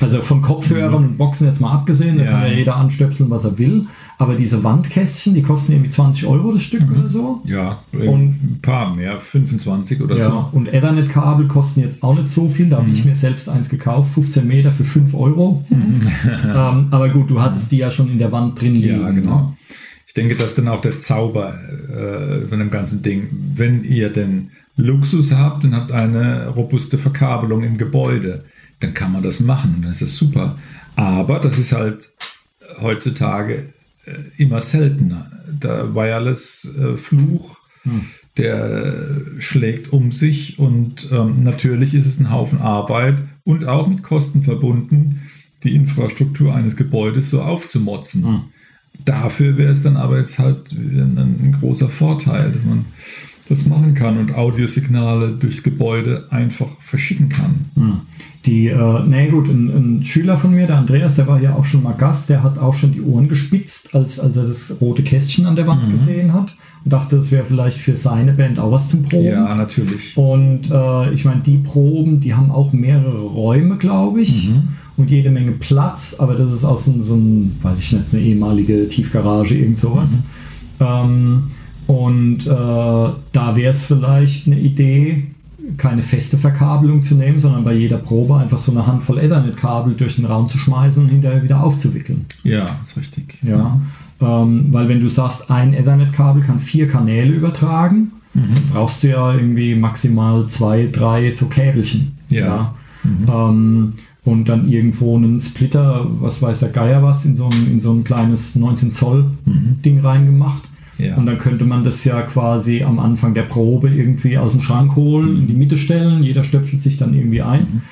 [0.00, 1.08] Also von Kopfhörern mhm.
[1.10, 2.30] und Boxen jetzt mal abgesehen, da ja.
[2.30, 3.86] kann ja jeder anstöpseln, was er will.
[4.18, 6.96] Aber diese Wandkästchen, die kosten irgendwie 20 Euro das Stück mhm.
[6.96, 7.42] oder so.
[7.44, 10.48] Ja, und ein paar mehr, 25 oder ja, so.
[10.52, 12.68] Und Ethernet-Kabel kosten jetzt auch nicht so viel.
[12.68, 13.10] Da habe ich mhm.
[13.10, 15.64] mir selbst eins gekauft, 15 Meter für 5 Euro.
[15.68, 16.00] Mhm.
[16.44, 19.00] ähm, aber gut, du hattest die ja schon in der Wand drin liegen.
[19.00, 19.36] Ja, genau.
[19.36, 19.56] Ne?
[20.06, 21.54] Ich denke, das ist dann auch der Zauber
[21.90, 23.28] äh, von dem ganzen Ding.
[23.54, 28.44] Wenn ihr denn Luxus habt und habt eine robuste Verkabelung im Gebäude,
[28.80, 29.82] dann kann man das machen.
[29.86, 30.58] Das ist super.
[30.96, 32.10] Aber das ist halt
[32.80, 33.72] heutzutage
[34.04, 35.30] äh, immer seltener.
[35.48, 38.00] Der Wireless-Fluch, äh, hm.
[38.36, 44.02] der schlägt um sich und ähm, natürlich ist es ein Haufen Arbeit und auch mit
[44.02, 45.22] Kosten verbunden,
[45.62, 48.24] die Infrastruktur eines Gebäudes so aufzumotzen.
[48.24, 48.40] Hm.
[49.04, 52.86] Dafür wäre es dann aber jetzt halt ein, ein großer Vorteil, dass man
[53.48, 57.66] das machen kann und Audiosignale durchs Gebäude einfach verschicken kann.
[57.74, 58.00] Hm.
[58.44, 61.64] Die, äh, na gut, ein, ein, Schüler von mir, der Andreas, der war hier auch
[61.64, 65.02] schon mal Gast, der hat auch schon die Ohren gespitzt, als, als er das rote
[65.02, 65.90] Kästchen an der Wand mhm.
[65.90, 69.26] gesehen hat und dachte, das wäre vielleicht für seine Band auch was zum Proben.
[69.26, 70.16] Ja, natürlich.
[70.16, 74.48] Und äh, ich meine, die Proben, die haben auch mehrere Räume, glaube ich.
[74.48, 74.68] Mhm.
[74.96, 78.22] Und jede Menge Platz, aber das ist aus so, so ein, weiß ich nicht, eine
[78.22, 80.24] ehemalige Tiefgarage, irgend sowas.
[80.78, 80.86] Mhm.
[80.86, 81.44] Ähm,
[81.86, 85.24] Und äh, da wäre es vielleicht eine Idee,
[85.76, 90.16] keine feste Verkabelung zu nehmen, sondern bei jeder Probe einfach so eine Handvoll Ethernet-Kabel durch
[90.16, 92.26] den Raum zu schmeißen und hinterher wieder aufzuwickeln.
[92.44, 93.38] Ja, ist richtig.
[93.42, 93.80] Ja,
[94.20, 98.54] ähm, weil wenn du sagst, ein Ethernet-Kabel kann vier Kanäle übertragen, mhm.
[98.72, 102.16] brauchst du ja irgendwie maximal zwei, drei so Käbelchen.
[102.30, 102.46] Ja.
[102.46, 102.74] ja.
[103.02, 103.28] Mhm.
[103.28, 103.92] Ähm,
[104.24, 107.92] und dann irgendwo einen Splitter, was weiß der Geier was, in so ein, in so
[107.92, 109.80] ein kleines 19 Zoll mhm.
[109.84, 110.62] Ding reingemacht.
[110.98, 111.16] Ja.
[111.16, 114.96] Und dann könnte man das ja quasi am Anfang der Probe irgendwie aus dem Schrank
[114.96, 115.40] holen, mhm.
[115.40, 116.22] in die Mitte stellen.
[116.22, 117.60] Jeder stöpselt sich dann irgendwie ein.
[117.60, 117.82] Mhm.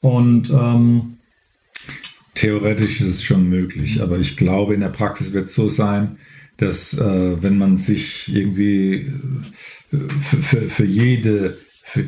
[0.00, 1.14] Und ähm,
[2.34, 6.16] theoretisch ist es schon möglich, aber ich glaube, in der Praxis wird es so sein,
[6.56, 9.06] dass äh, wenn man sich irgendwie
[9.92, 12.04] äh, für, für, für jede für,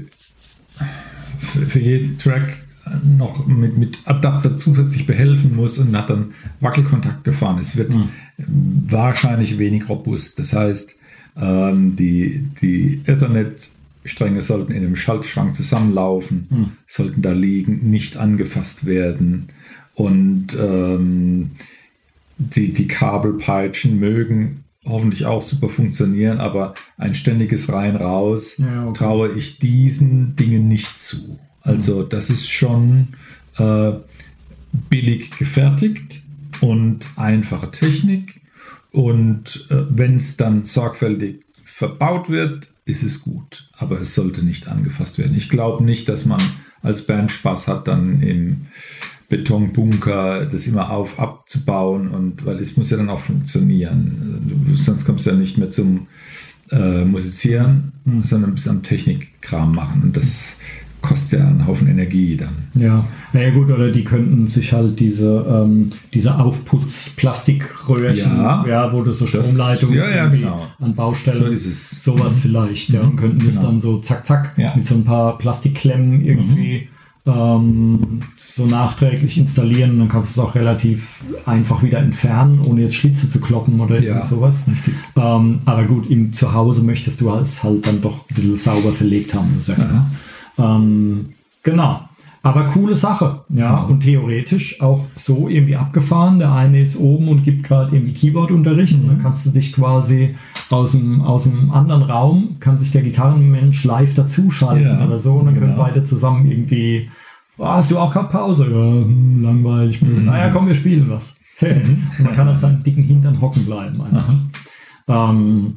[1.38, 2.63] für, für jeden Track
[3.18, 7.58] noch mit, mit Adapter zusätzlich behelfen muss und hat dann Wackelkontakt gefahren.
[7.58, 8.08] Es wird mhm.
[8.88, 10.38] wahrscheinlich wenig robust.
[10.38, 10.96] Das heißt,
[11.36, 16.72] ähm, die, die Ethernet-Stränge sollten in einem Schaltschrank zusammenlaufen, mhm.
[16.86, 19.48] sollten da liegen, nicht angefasst werden.
[19.94, 21.52] Und ähm,
[22.36, 28.98] die, die Kabelpeitschen mögen hoffentlich auch super funktionieren, aber ein ständiges Rein-Raus ja, okay.
[28.98, 31.38] traue ich diesen Dingen nicht zu.
[31.64, 33.08] Also das ist schon
[33.58, 33.92] äh,
[34.90, 36.22] billig gefertigt
[36.60, 38.42] und einfache Technik.
[38.92, 43.68] Und äh, wenn es dann sorgfältig verbaut wird, ist es gut.
[43.76, 45.36] Aber es sollte nicht angefasst werden.
[45.36, 46.40] Ich glaube nicht, dass man
[46.82, 48.66] als Band Spaß hat, dann im
[49.28, 54.74] Betonbunker das immer auf abzubauen und weil es muss ja dann auch funktionieren.
[54.74, 56.08] Sonst kommst du ja nicht mehr zum
[56.70, 58.24] äh, Musizieren, mhm.
[58.24, 60.02] sondern bis am Technikkram machen.
[60.02, 60.58] Und das
[61.04, 62.54] kostet ja einen Haufen Energie dann.
[62.74, 69.02] Ja, naja gut, oder die könnten sich halt diese, ähm, diese Aufputz-Plastikröhrchen, ja, ja, wo
[69.02, 70.66] du so Stromleitungen ja, ja, genau.
[70.80, 72.02] an Baustellen, so ist es.
[72.02, 72.40] sowas mhm.
[72.40, 73.50] vielleicht, ja, und könnten genau.
[73.50, 74.74] das dann so zack, zack ja.
[74.74, 76.88] mit so ein paar Plastikklemmen irgendwie
[77.24, 77.32] mhm.
[77.32, 82.82] ähm, so nachträglich installieren und dann kannst du es auch relativ einfach wieder entfernen, ohne
[82.82, 84.66] jetzt Schlitze zu kloppen oder ja, sowas.
[85.16, 89.34] Ähm, aber gut, im Zuhause möchtest du es halt dann doch ein bisschen sauber verlegt
[89.34, 89.56] haben.
[89.58, 90.06] Ist ja klar.
[90.58, 92.00] Ähm, genau.
[92.44, 96.38] Aber coole Sache, ja, und theoretisch auch so irgendwie abgefahren.
[96.38, 99.04] Der eine ist oben und gibt gerade irgendwie Keyboard-Unterricht mhm.
[99.04, 100.34] und dann kannst du dich quasi
[100.68, 105.36] aus dem, aus dem anderen Raum, kann sich der Gitarrenmensch live dazuschalten ja, oder so
[105.36, 105.66] und dann genau.
[105.68, 107.08] können beide zusammen irgendwie,
[107.56, 108.64] oh, hast du auch gerade Pause?
[108.64, 110.02] Ja, hm, langweilig.
[110.02, 110.26] Mhm.
[110.26, 111.40] Naja, komm, wir spielen was.
[111.62, 112.08] Mhm.
[112.18, 114.02] und man kann auf seinem dicken Hintern hocken bleiben.
[115.06, 115.76] Ähm,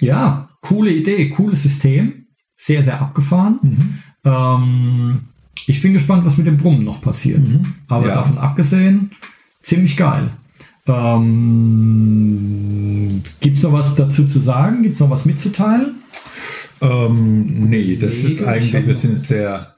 [0.00, 2.19] ja, coole Idee, cooles System
[2.60, 3.58] sehr, sehr abgefahren.
[3.62, 3.98] Mhm.
[4.22, 5.20] Ähm,
[5.66, 7.40] ich bin gespannt, was mit dem Brummen noch passiert.
[7.40, 7.72] Mhm.
[7.88, 8.14] Aber ja.
[8.16, 9.12] davon abgesehen,
[9.62, 10.28] ziemlich geil.
[10.86, 11.22] Ähm,
[13.40, 14.82] Gibt es noch was dazu zu sagen?
[14.82, 15.94] Gibt es noch was mitzuteilen?
[16.82, 19.74] Ähm, nee, das nee, ist eigentlich, wir sind sehr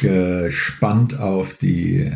[0.00, 2.10] gespannt auf die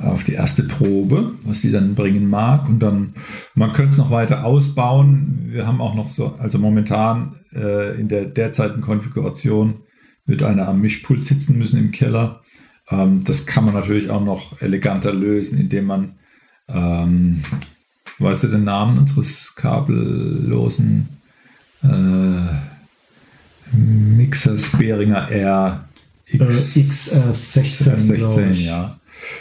[0.00, 2.68] auf die erste Probe, was sie dann bringen mag.
[2.68, 3.14] Und dann,
[3.54, 5.48] man könnte es noch weiter ausbauen.
[5.50, 9.80] Wir haben auch noch so, also momentan äh, in der derzeitigen Konfiguration
[10.24, 12.42] wird einer am Mischpult sitzen müssen im Keller.
[12.90, 16.14] Ähm, das kann man natürlich auch noch eleganter lösen, indem man,
[16.68, 17.42] ähm,
[18.18, 21.08] weißt du den Namen unseres kabellosen
[21.82, 22.56] äh,
[23.76, 25.84] Mixers Behringer R
[26.26, 28.96] X, äh, X16, äh, 16, ja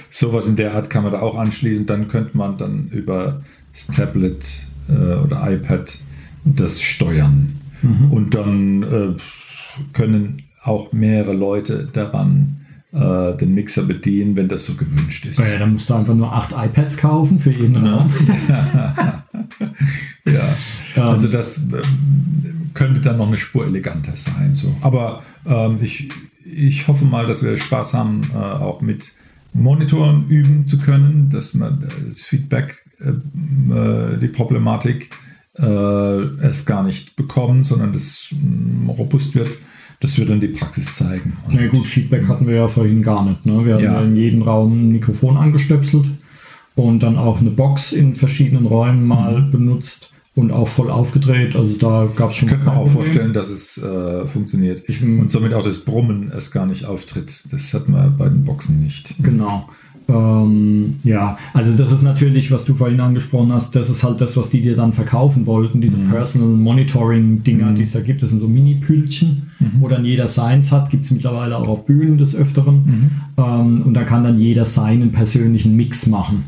[0.09, 1.85] sowas in der Art kann man da auch anschließen.
[1.85, 3.41] Dann könnte man dann über
[3.73, 4.45] das Tablet
[4.89, 5.97] äh, oder iPad
[6.43, 7.59] das steuern.
[7.81, 8.11] Mhm.
[8.11, 9.15] Und dann äh,
[9.93, 12.57] können auch mehrere Leute daran
[12.93, 15.39] äh, den Mixer bedienen, wenn das so gewünscht ist.
[15.39, 18.11] Ja, dann musst du einfach nur acht iPads kaufen für jeden Raum.
[20.25, 20.55] ja,
[20.95, 21.81] also das äh,
[22.73, 24.53] könnte dann noch eine Spur eleganter sein.
[24.53, 24.75] So.
[24.81, 26.09] Aber ähm, ich,
[26.45, 29.13] ich hoffe mal, dass wir Spaß haben, äh, auch mit
[29.53, 35.09] monitoren üben zu können, dass man das Feedback, äh, äh die Problematik
[35.57, 39.49] äh, es gar nicht bekommen, sondern das äh, robust wird.
[39.99, 41.37] Das wird dann die Praxis zeigen.
[41.45, 43.45] Und ja gut, Feedback hatten wir ja vorhin gar nicht.
[43.45, 43.63] Ne?
[43.65, 44.01] Wir hatten ja.
[44.01, 46.05] in jedem Raum ein Mikrofon angestöpselt
[46.73, 49.51] und dann auch eine Box in verschiedenen Räumen mal mhm.
[49.51, 51.55] benutzt und auch voll aufgedreht.
[51.55, 52.49] Also da gab es schon.
[52.49, 54.83] Könnte man auch vorstellen, dass es äh, funktioniert.
[54.87, 57.43] Ich, und somit auch das Brummen erst gar nicht auftritt.
[57.51, 59.15] Das hat man bei den Boxen nicht.
[59.21, 59.67] Genau.
[60.07, 64.35] Ähm, ja, also das ist natürlich, was du vorhin angesprochen hast, das ist halt das,
[64.35, 66.09] was die dir dann verkaufen wollten, diese mhm.
[66.09, 67.75] Personal Monitoring-Dinger, mhm.
[67.75, 68.23] die es da gibt.
[68.23, 69.71] Das sind so Mini-Pülchen, mhm.
[69.79, 72.75] wo dann jeder seins hat, gibt es mittlerweile auch auf Bühnen des Öfteren.
[72.75, 73.09] Mhm.
[73.37, 76.45] Ähm, und da kann dann jeder seinen persönlichen Mix machen.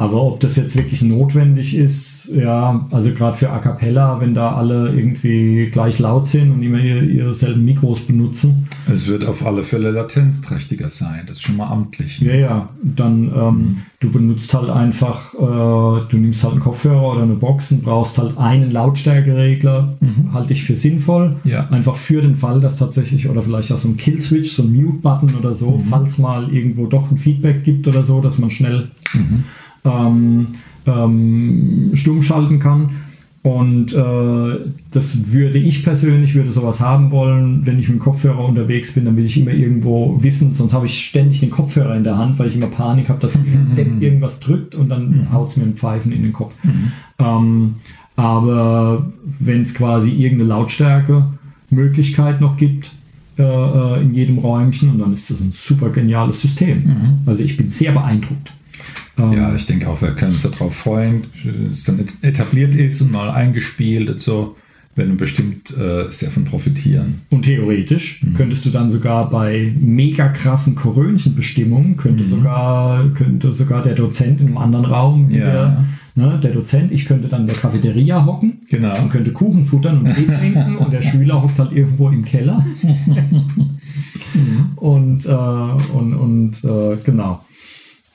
[0.00, 4.54] Aber ob das jetzt wirklich notwendig ist, ja, also gerade für A Cappella, wenn da
[4.54, 8.66] alle irgendwie gleich laut sind und immer ihre, ihre selben Mikros benutzen.
[8.90, 12.18] Es wird auf alle Fälle latenzträchtiger sein, das ist schon mal amtlich.
[12.20, 17.22] Ja, ja, dann ähm, du benutzt halt einfach, äh, du nimmst halt einen Kopfhörer oder
[17.24, 20.32] eine Box und brauchst halt einen Lautstärkeregler, mhm.
[20.32, 21.36] halte ich für sinnvoll.
[21.44, 21.68] Ja.
[21.68, 25.34] Einfach für den Fall, dass tatsächlich, oder vielleicht auch so ein Kill-Switch, so ein Mute-Button
[25.38, 25.82] oder so, mhm.
[25.90, 29.44] falls mal irgendwo doch ein Feedback gibt oder so, dass man schnell mhm
[29.84, 30.48] ähm,
[30.86, 32.90] ähm, stumm schalten kann.
[33.42, 38.44] Und äh, das würde ich persönlich, würde sowas haben wollen, wenn ich mit dem Kopfhörer
[38.44, 42.04] unterwegs bin, dann will ich immer irgendwo wissen, sonst habe ich ständig den Kopfhörer in
[42.04, 44.02] der Hand, weil ich immer Panik habe, dass mhm.
[44.02, 45.32] irgendwas drückt und dann mhm.
[45.32, 46.52] haut es mir ein Pfeifen in den Kopf.
[46.62, 46.92] Mhm.
[47.18, 47.74] Ähm,
[48.14, 49.06] aber
[49.38, 52.92] wenn es quasi irgendeine Lautstärke-Möglichkeit noch gibt,
[53.38, 56.82] äh, äh, in jedem Räumchen, und dann ist das ein super geniales System.
[56.84, 57.18] Mhm.
[57.24, 58.52] Also ich bin sehr beeindruckt.
[59.18, 61.22] Ähm, ja, ich denke auch, wir können uns darauf freuen,
[61.72, 64.56] es dann etabliert ist und mal eingespielt und so,
[64.96, 67.22] werden bestimmt äh, sehr von profitieren.
[67.30, 68.34] Und theoretisch mhm.
[68.34, 72.28] könntest du dann sogar bei mega krassen Korönchenbestimmungen, könnte, mhm.
[72.28, 76.22] sogar, könnte sogar der Dozent in einem anderen Raum wieder, ja.
[76.22, 79.00] ne, der Dozent, ich könnte dann in der Cafeteria hocken genau.
[79.00, 82.64] und könnte Kuchen futtern und Tee trinken und der Schüler hockt halt irgendwo im Keller.
[84.76, 87.40] und, äh, und, und äh, genau.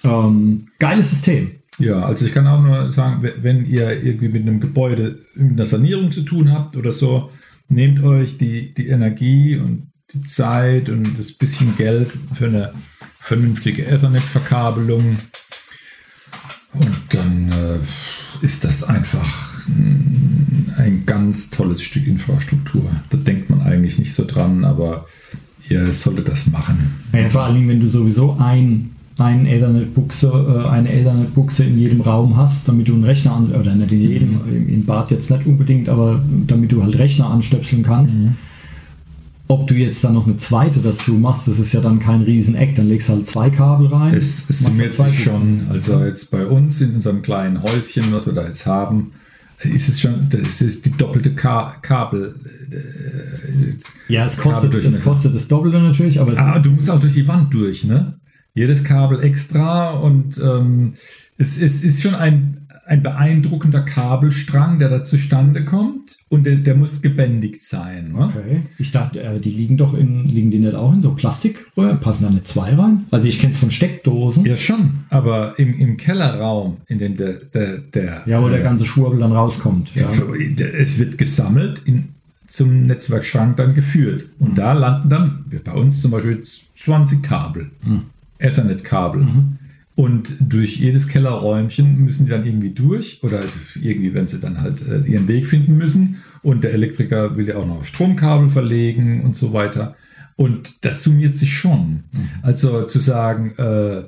[0.05, 1.51] Ähm, geiles System.
[1.77, 5.65] Ja, also ich kann auch nur sagen, wenn ihr irgendwie mit einem Gebäude mit einer
[5.65, 7.31] Sanierung zu tun habt oder so,
[7.67, 12.73] nehmt euch die, die Energie und die Zeit und das bisschen Geld für eine
[13.19, 15.17] vernünftige Ethernet-Verkabelung.
[16.73, 19.65] Und dann äh, ist das einfach
[20.77, 22.89] ein ganz tolles Stück Infrastruktur.
[23.09, 25.07] Da denkt man eigentlich nicht so dran, aber
[25.69, 26.93] ihr solltet das machen.
[27.13, 32.35] Ja, vor allem, wenn du sowieso ein ein Ethernet-Buchse, äh, eine Ethernet-Buchse in jedem Raum
[32.35, 34.69] hast, damit du einen Rechner an, oder nicht in jedem, mhm.
[34.69, 38.19] im Bad jetzt nicht unbedingt, aber damit du halt Rechner anstöpseln kannst.
[38.19, 38.35] Mhm.
[39.47, 42.75] Ob du jetzt dann noch eine zweite dazu machst, das ist ja dann kein Rieseneck,
[42.75, 44.13] dann legst du halt zwei Kabel rein.
[44.13, 48.33] Es, es summiert sich schon, also jetzt bei uns in unserem kleinen Häuschen, was wir
[48.33, 49.11] da jetzt haben,
[49.63, 52.35] ist es schon, das ist die doppelte Ka Kabel.
[52.71, 57.13] Äh, ja, es kostet, es kostet das Doppelte natürlich, aber ah, du musst auch durch
[57.13, 58.15] die Wand durch, ne?
[58.55, 60.93] Jedes Kabel extra und ähm,
[61.37, 66.75] es, es ist schon ein, ein beeindruckender Kabelstrang, der da zustande kommt und der, der
[66.75, 68.13] muss gebändigt sein.
[68.13, 68.25] Ne?
[68.25, 68.61] Okay.
[68.77, 71.99] Ich dachte, äh, die liegen doch in, liegen die nicht auch in so Plastikröhren?
[71.99, 73.05] Passen da nicht zwei rein?
[73.11, 74.45] Also ich kenne es von Steckdosen.
[74.45, 78.61] Ja schon, aber im, im Kellerraum, in dem der, der, der Ja, wo äh, der
[78.61, 79.91] ganze Schwurbel dann rauskommt.
[79.95, 80.09] Ja.
[80.79, 82.09] Es wird gesammelt in,
[82.47, 84.27] zum Netzwerkschrank dann geführt.
[84.39, 84.55] Und mhm.
[84.55, 87.71] da landen dann, bei uns zum Beispiel 20 Kabel.
[87.83, 88.03] Mhm.
[88.39, 89.21] Ethernet-Kabel.
[89.21, 89.57] Mhm.
[89.95, 93.41] Und durch jedes Kellerräumchen müssen die dann irgendwie durch oder
[93.81, 96.17] irgendwie, wenn sie dann halt äh, ihren Weg finden müssen.
[96.41, 99.95] Und der Elektriker will ja auch noch Stromkabel verlegen und so weiter.
[100.35, 102.03] Und das summiert sich schon.
[102.11, 102.29] Mhm.
[102.41, 103.99] Also zu sagen, äh,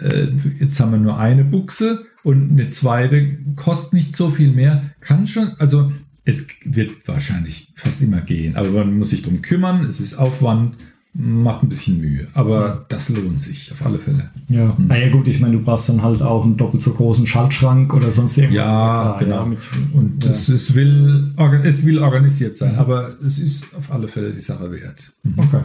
[0.00, 4.90] äh, jetzt haben wir nur eine Buchse und eine zweite kostet nicht so viel mehr,
[5.00, 5.92] kann schon, also
[6.24, 10.78] es wird wahrscheinlich fast immer gehen, aber man muss sich darum kümmern, es ist Aufwand
[11.14, 14.30] macht ein bisschen Mühe, aber das lohnt sich auf alle Fälle.
[14.48, 14.86] Ja, mhm.
[14.86, 18.10] naja gut, ich meine, du brauchst dann halt auch einen doppelt so großen Schaltschrank oder
[18.10, 18.64] sonst irgendwas.
[18.64, 19.36] Ja, klar, genau.
[19.36, 19.58] Ja, mit,
[19.92, 20.30] und ja.
[20.30, 22.78] Es, es, will, es will organisiert sein, mhm.
[22.78, 25.12] aber es ist auf alle Fälle die Sache wert.
[25.22, 25.34] Mhm.
[25.36, 25.60] Okay.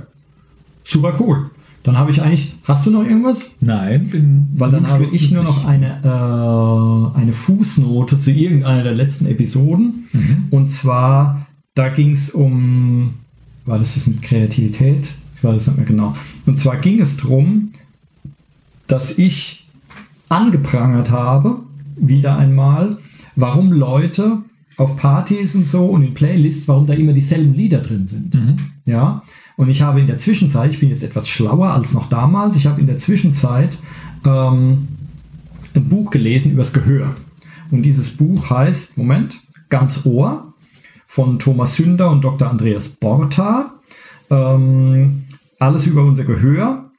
[0.84, 1.50] Super cool.
[1.84, 3.56] Dann habe ich eigentlich, hast du noch irgendwas?
[3.62, 4.48] Nein, bin.
[4.56, 10.10] Weil dann habe ich nur noch eine, äh, eine Fußnote zu irgendeiner der letzten Episoden.
[10.12, 10.46] Mhm.
[10.52, 13.14] Und zwar, da ging es um,
[13.66, 15.08] war das das mit Kreativität?
[15.38, 16.16] Ich weiß es nicht mehr genau.
[16.46, 17.72] Und zwar ging es darum,
[18.88, 19.68] dass ich
[20.30, 21.62] angeprangert habe,
[21.96, 22.98] wieder einmal,
[23.36, 24.40] warum Leute
[24.78, 28.34] auf Partys und so und in Playlists, warum da immer dieselben Lieder drin sind.
[28.34, 28.58] Mhm.
[28.86, 29.24] Ja.
[29.56, 32.68] Und ich habe in der Zwischenzeit, ich bin jetzt etwas schlauer als noch damals, ich
[32.68, 33.78] habe in der Zwischenzeit
[34.24, 34.88] ähm,
[35.76, 37.16] ein Buch gelesen über das Gehör.
[37.72, 40.54] Und dieses Buch heißt, Moment, Ganz Ohr
[41.08, 42.50] von Thomas Sünder und Dr.
[42.50, 43.74] Andreas Borta.
[44.30, 45.24] Ähm,
[45.60, 46.92] alles über unser Gehör.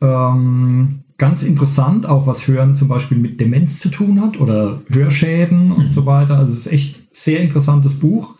[0.00, 5.72] Ähm, ganz interessant, auch was Hören zum Beispiel mit Demenz zu tun hat oder Hörschäden
[5.72, 5.90] und mhm.
[5.90, 6.38] so weiter.
[6.38, 8.36] Also es ist echt sehr interessantes Buch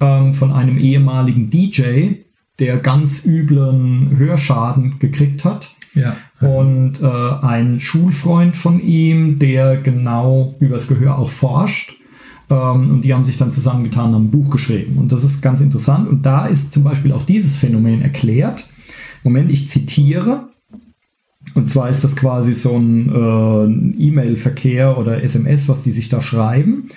[0.00, 2.14] ähm, von einem ehemaligen DJ,
[2.58, 5.74] der ganz üblen Hörschaden gekriegt hat.
[5.94, 6.16] Ja.
[6.40, 11.96] Und äh, ein Schulfreund von ihm, der genau über das Gehör auch forscht.
[12.50, 14.98] Ähm, und die haben sich dann zusammengetan und haben ein Buch geschrieben.
[14.98, 16.08] Und das ist ganz interessant.
[16.08, 18.66] Und da ist zum Beispiel auch dieses Phänomen erklärt.
[19.24, 20.48] Moment, ich zitiere.
[21.54, 26.22] Und zwar ist das quasi so ein äh, E-Mail-Verkehr oder SMS, was die sich da
[26.22, 26.90] schreiben.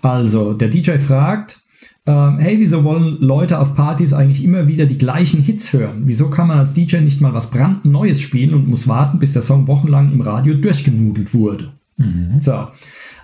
[0.00, 1.60] Also, der DJ fragt,
[2.04, 6.02] ähm, hey, wieso wollen Leute auf Partys eigentlich immer wieder die gleichen Hits hören?
[6.06, 9.42] Wieso kann man als DJ nicht mal was brandneues spielen und muss warten, bis der
[9.42, 11.72] Song wochenlang im Radio durchgenudelt wurde?
[11.96, 12.40] Mhm.
[12.40, 12.68] So,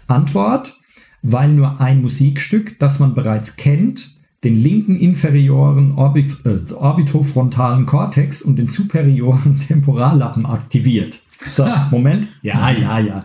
[0.06, 0.76] Antwort,
[1.22, 8.42] weil nur ein Musikstück, das man bereits kennt, den linken inferioren Orbit äh, orbitofrontalen Kortex
[8.42, 11.22] und den superioren Temporallappen aktiviert.
[11.54, 12.28] So, Moment.
[12.42, 13.24] Ja, ja, ja.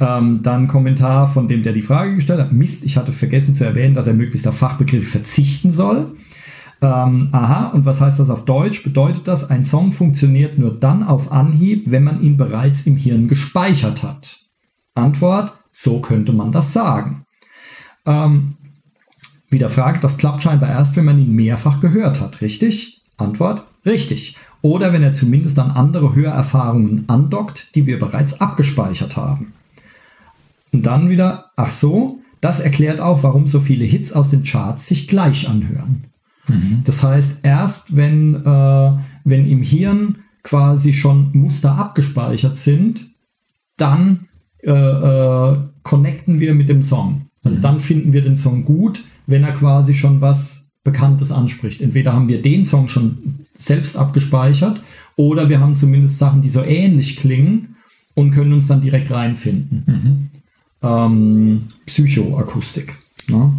[0.00, 2.52] Ähm, dann Kommentar von dem, der die Frage gestellt hat.
[2.52, 6.14] Mist, ich hatte vergessen zu erwähnen, dass er möglichst auf Fachbegriffe verzichten soll.
[6.82, 8.82] Ähm, aha, und was heißt das auf Deutsch?
[8.82, 13.28] Bedeutet das, ein Song funktioniert nur dann auf Anhieb, wenn man ihn bereits im Hirn
[13.28, 14.38] gespeichert hat?
[14.94, 17.24] Antwort, so könnte man das sagen.
[18.06, 18.56] Ähm,
[19.50, 23.02] wieder fragt, das klappt scheinbar erst, wenn man ihn mehrfach gehört hat, richtig?
[23.16, 24.36] Antwort, richtig.
[24.62, 29.52] Oder wenn er zumindest an andere Hörerfahrungen andockt, die wir bereits abgespeichert haben.
[30.72, 34.86] Und dann wieder, ach so, das erklärt auch, warum so viele Hits aus den Charts
[34.86, 36.04] sich gleich anhören.
[36.46, 36.82] Mhm.
[36.84, 38.92] Das heißt, erst wenn, äh,
[39.24, 43.10] wenn im Hirn quasi schon Muster abgespeichert sind,
[43.76, 44.28] dann
[44.62, 47.26] äh, äh, connecten wir mit dem Song.
[47.42, 47.62] Also mhm.
[47.62, 51.82] dann finden wir den Song gut, wenn er quasi schon was Bekanntes anspricht.
[51.82, 54.80] Entweder haben wir den Song schon selbst abgespeichert
[55.16, 57.76] oder wir haben zumindest Sachen, die so ähnlich klingen
[58.14, 59.84] und können uns dann direkt reinfinden.
[59.86, 60.28] Mhm.
[60.82, 62.94] Ähm, Psychoakustik.
[63.28, 63.52] Ne?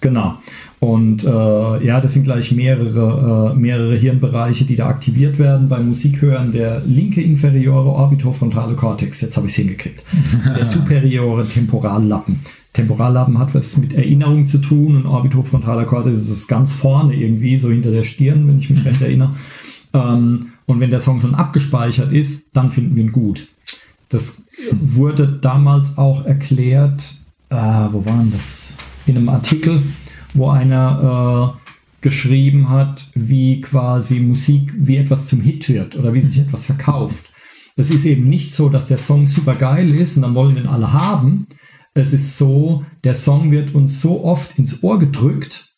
[0.00, 0.38] Genau.
[0.78, 5.88] Und äh, ja, das sind gleich mehrere, äh, mehrere Hirnbereiche, die da aktiviert werden beim
[5.88, 6.52] Musikhören.
[6.52, 10.04] Der linke inferiore orbitofrontale Kortex, jetzt habe ich es hingekriegt.
[10.44, 12.40] Der superiore Temporallappen.
[12.76, 17.70] Temporallappen hat was mit Erinnerung zu tun und orbitofrontaler Kortex ist ganz vorne irgendwie, so
[17.70, 19.34] hinter der Stirn, wenn ich mich recht erinnere.
[19.94, 23.48] Ähm, und wenn der Song schon abgespeichert ist, dann finden wir ihn gut.
[24.10, 27.14] Das wurde damals auch erklärt,
[27.48, 28.76] äh, wo war denn das?
[29.06, 29.80] In einem Artikel,
[30.34, 36.20] wo einer äh, geschrieben hat, wie quasi Musik, wie etwas zum Hit wird oder wie
[36.20, 37.24] sich etwas verkauft.
[37.76, 40.66] Es ist eben nicht so, dass der Song super geil ist und dann wollen den
[40.66, 41.46] alle haben,
[41.96, 45.72] es ist so, der Song wird uns so oft ins Ohr gedrückt,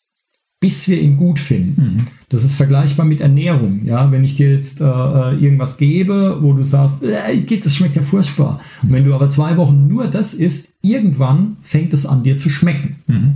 [0.59, 1.81] bis wir ihn gut finden.
[1.81, 2.07] Mhm.
[2.27, 3.85] Das ist vergleichbar mit Ernährung.
[3.85, 7.95] Ja, wenn ich dir jetzt äh, äh irgendwas gebe, wo du sagst, äh, das schmeckt
[7.95, 8.59] ja furchtbar.
[8.83, 12.49] Und wenn du aber zwei Wochen nur das isst, irgendwann fängt es an dir zu
[12.49, 12.97] schmecken.
[13.07, 13.33] Mhm.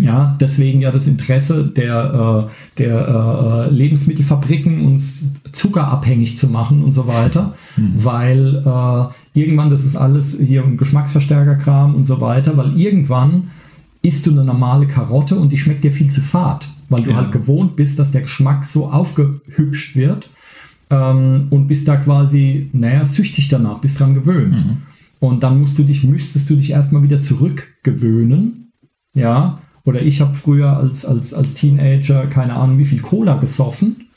[0.00, 6.92] Ja, deswegen ja das Interesse der, äh, der äh, Lebensmittelfabriken, uns zuckerabhängig zu machen und
[6.92, 7.92] so weiter, mhm.
[7.96, 13.50] weil äh, irgendwann, das ist alles hier ein Geschmacksverstärkerkram und so weiter, weil irgendwann
[14.02, 17.16] isst du eine normale Karotte und die schmeckt dir viel zu fad, weil du ja.
[17.16, 20.30] halt gewohnt bist, dass der Geschmack so aufgehübscht wird
[20.90, 24.52] ähm, und bist da quasi, naja, süchtig danach, bist dran gewöhnt.
[24.52, 24.76] Mhm.
[25.20, 28.72] Und dann musst du dich, müsstest du dich erstmal wieder zurückgewöhnen,
[29.14, 34.08] ja, oder ich habe früher als, als, als Teenager keine Ahnung wie viel Cola gesoffen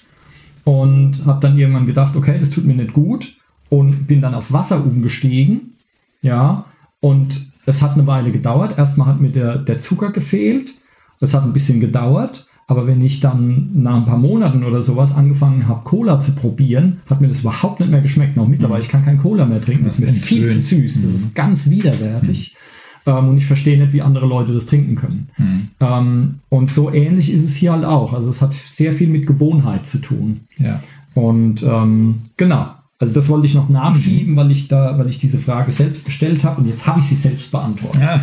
[0.63, 3.35] und habe dann irgendwann gedacht, okay, das tut mir nicht gut
[3.69, 5.73] und bin dann auf Wasser umgestiegen.
[6.21, 6.65] Ja,
[6.99, 8.77] und es hat eine Weile gedauert.
[8.77, 10.73] Erstmal hat mir der, der Zucker gefehlt.
[11.19, 12.47] Es hat ein bisschen gedauert.
[12.67, 17.01] Aber wenn ich dann nach ein paar Monaten oder sowas angefangen habe, Cola zu probieren,
[17.09, 18.37] hat mir das überhaupt nicht mehr geschmeckt.
[18.39, 19.83] Auch mittlerweile, ich kann kein Cola mehr trinken.
[19.83, 21.03] Das, das ist mir viel zu süß.
[21.03, 21.33] Das ist mhm.
[21.33, 22.53] ganz widerwärtig.
[22.53, 22.70] Mhm.
[23.05, 25.29] Ähm, und ich verstehe nicht, wie andere Leute das trinken können.
[25.37, 25.67] Mhm.
[25.79, 28.13] Ähm, und so ähnlich ist es hier halt auch.
[28.13, 30.41] Also es hat sehr viel mit Gewohnheit zu tun.
[30.57, 30.81] Ja.
[31.13, 32.71] Und ähm, genau.
[32.99, 34.37] Also das wollte ich noch nachschieben, mhm.
[34.37, 37.15] weil ich da, weil ich diese Frage selbst gestellt habe und jetzt habe ich sie
[37.15, 38.01] selbst beantwortet.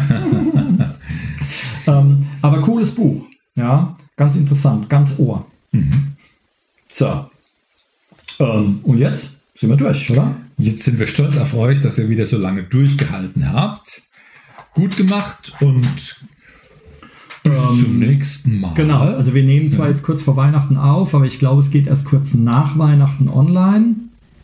[1.89, 3.27] ähm, aber cooles Buch,
[3.57, 5.45] ja, ganz interessant, ganz Ohr.
[5.73, 6.13] Mhm.
[6.89, 7.27] So.
[8.39, 10.37] Ähm, und jetzt sind wir durch, oder?
[10.59, 14.03] Jetzt sind wir stolz auf euch, dass ihr wieder so lange durchgehalten habt.
[14.79, 15.83] Gut gemacht und
[17.43, 18.75] bis ähm, zum nächsten Mal.
[18.75, 19.91] Genau, also wir nehmen zwar ja.
[19.91, 23.97] jetzt kurz vor Weihnachten auf, aber ich glaube, es geht erst kurz nach Weihnachten online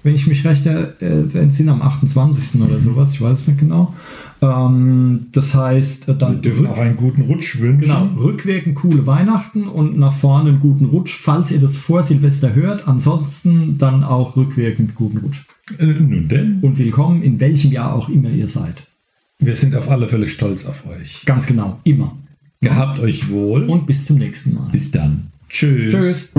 [0.05, 2.61] wenn ich mich recht äh, entsinne, am 28.
[2.61, 2.79] oder mhm.
[2.79, 3.95] sowas, ich weiß es nicht genau.
[4.43, 6.35] Ähm, das heißt, äh, dann.
[6.35, 7.89] Wir dürfen auch einen guten Rutsch wünschen.
[7.89, 12.55] Genau, rückwirkend coole Weihnachten und nach vorne einen guten Rutsch, falls ihr das vor Silvester
[12.55, 12.87] hört.
[12.87, 15.47] Ansonsten dann auch rückwirkend guten Rutsch.
[15.79, 16.59] Äh, nun denn.
[16.61, 18.83] Und willkommen in welchem Jahr auch immer ihr seid.
[19.45, 21.23] Wir sind auf alle Fälle stolz auf euch.
[21.27, 22.17] Ganz genau, immer.
[22.61, 23.65] Gehabt euch wohl.
[23.65, 24.71] Und bis zum nächsten Mal.
[24.73, 25.27] Bis dann.
[25.51, 25.93] Tschüss.
[25.93, 26.33] Tschüss.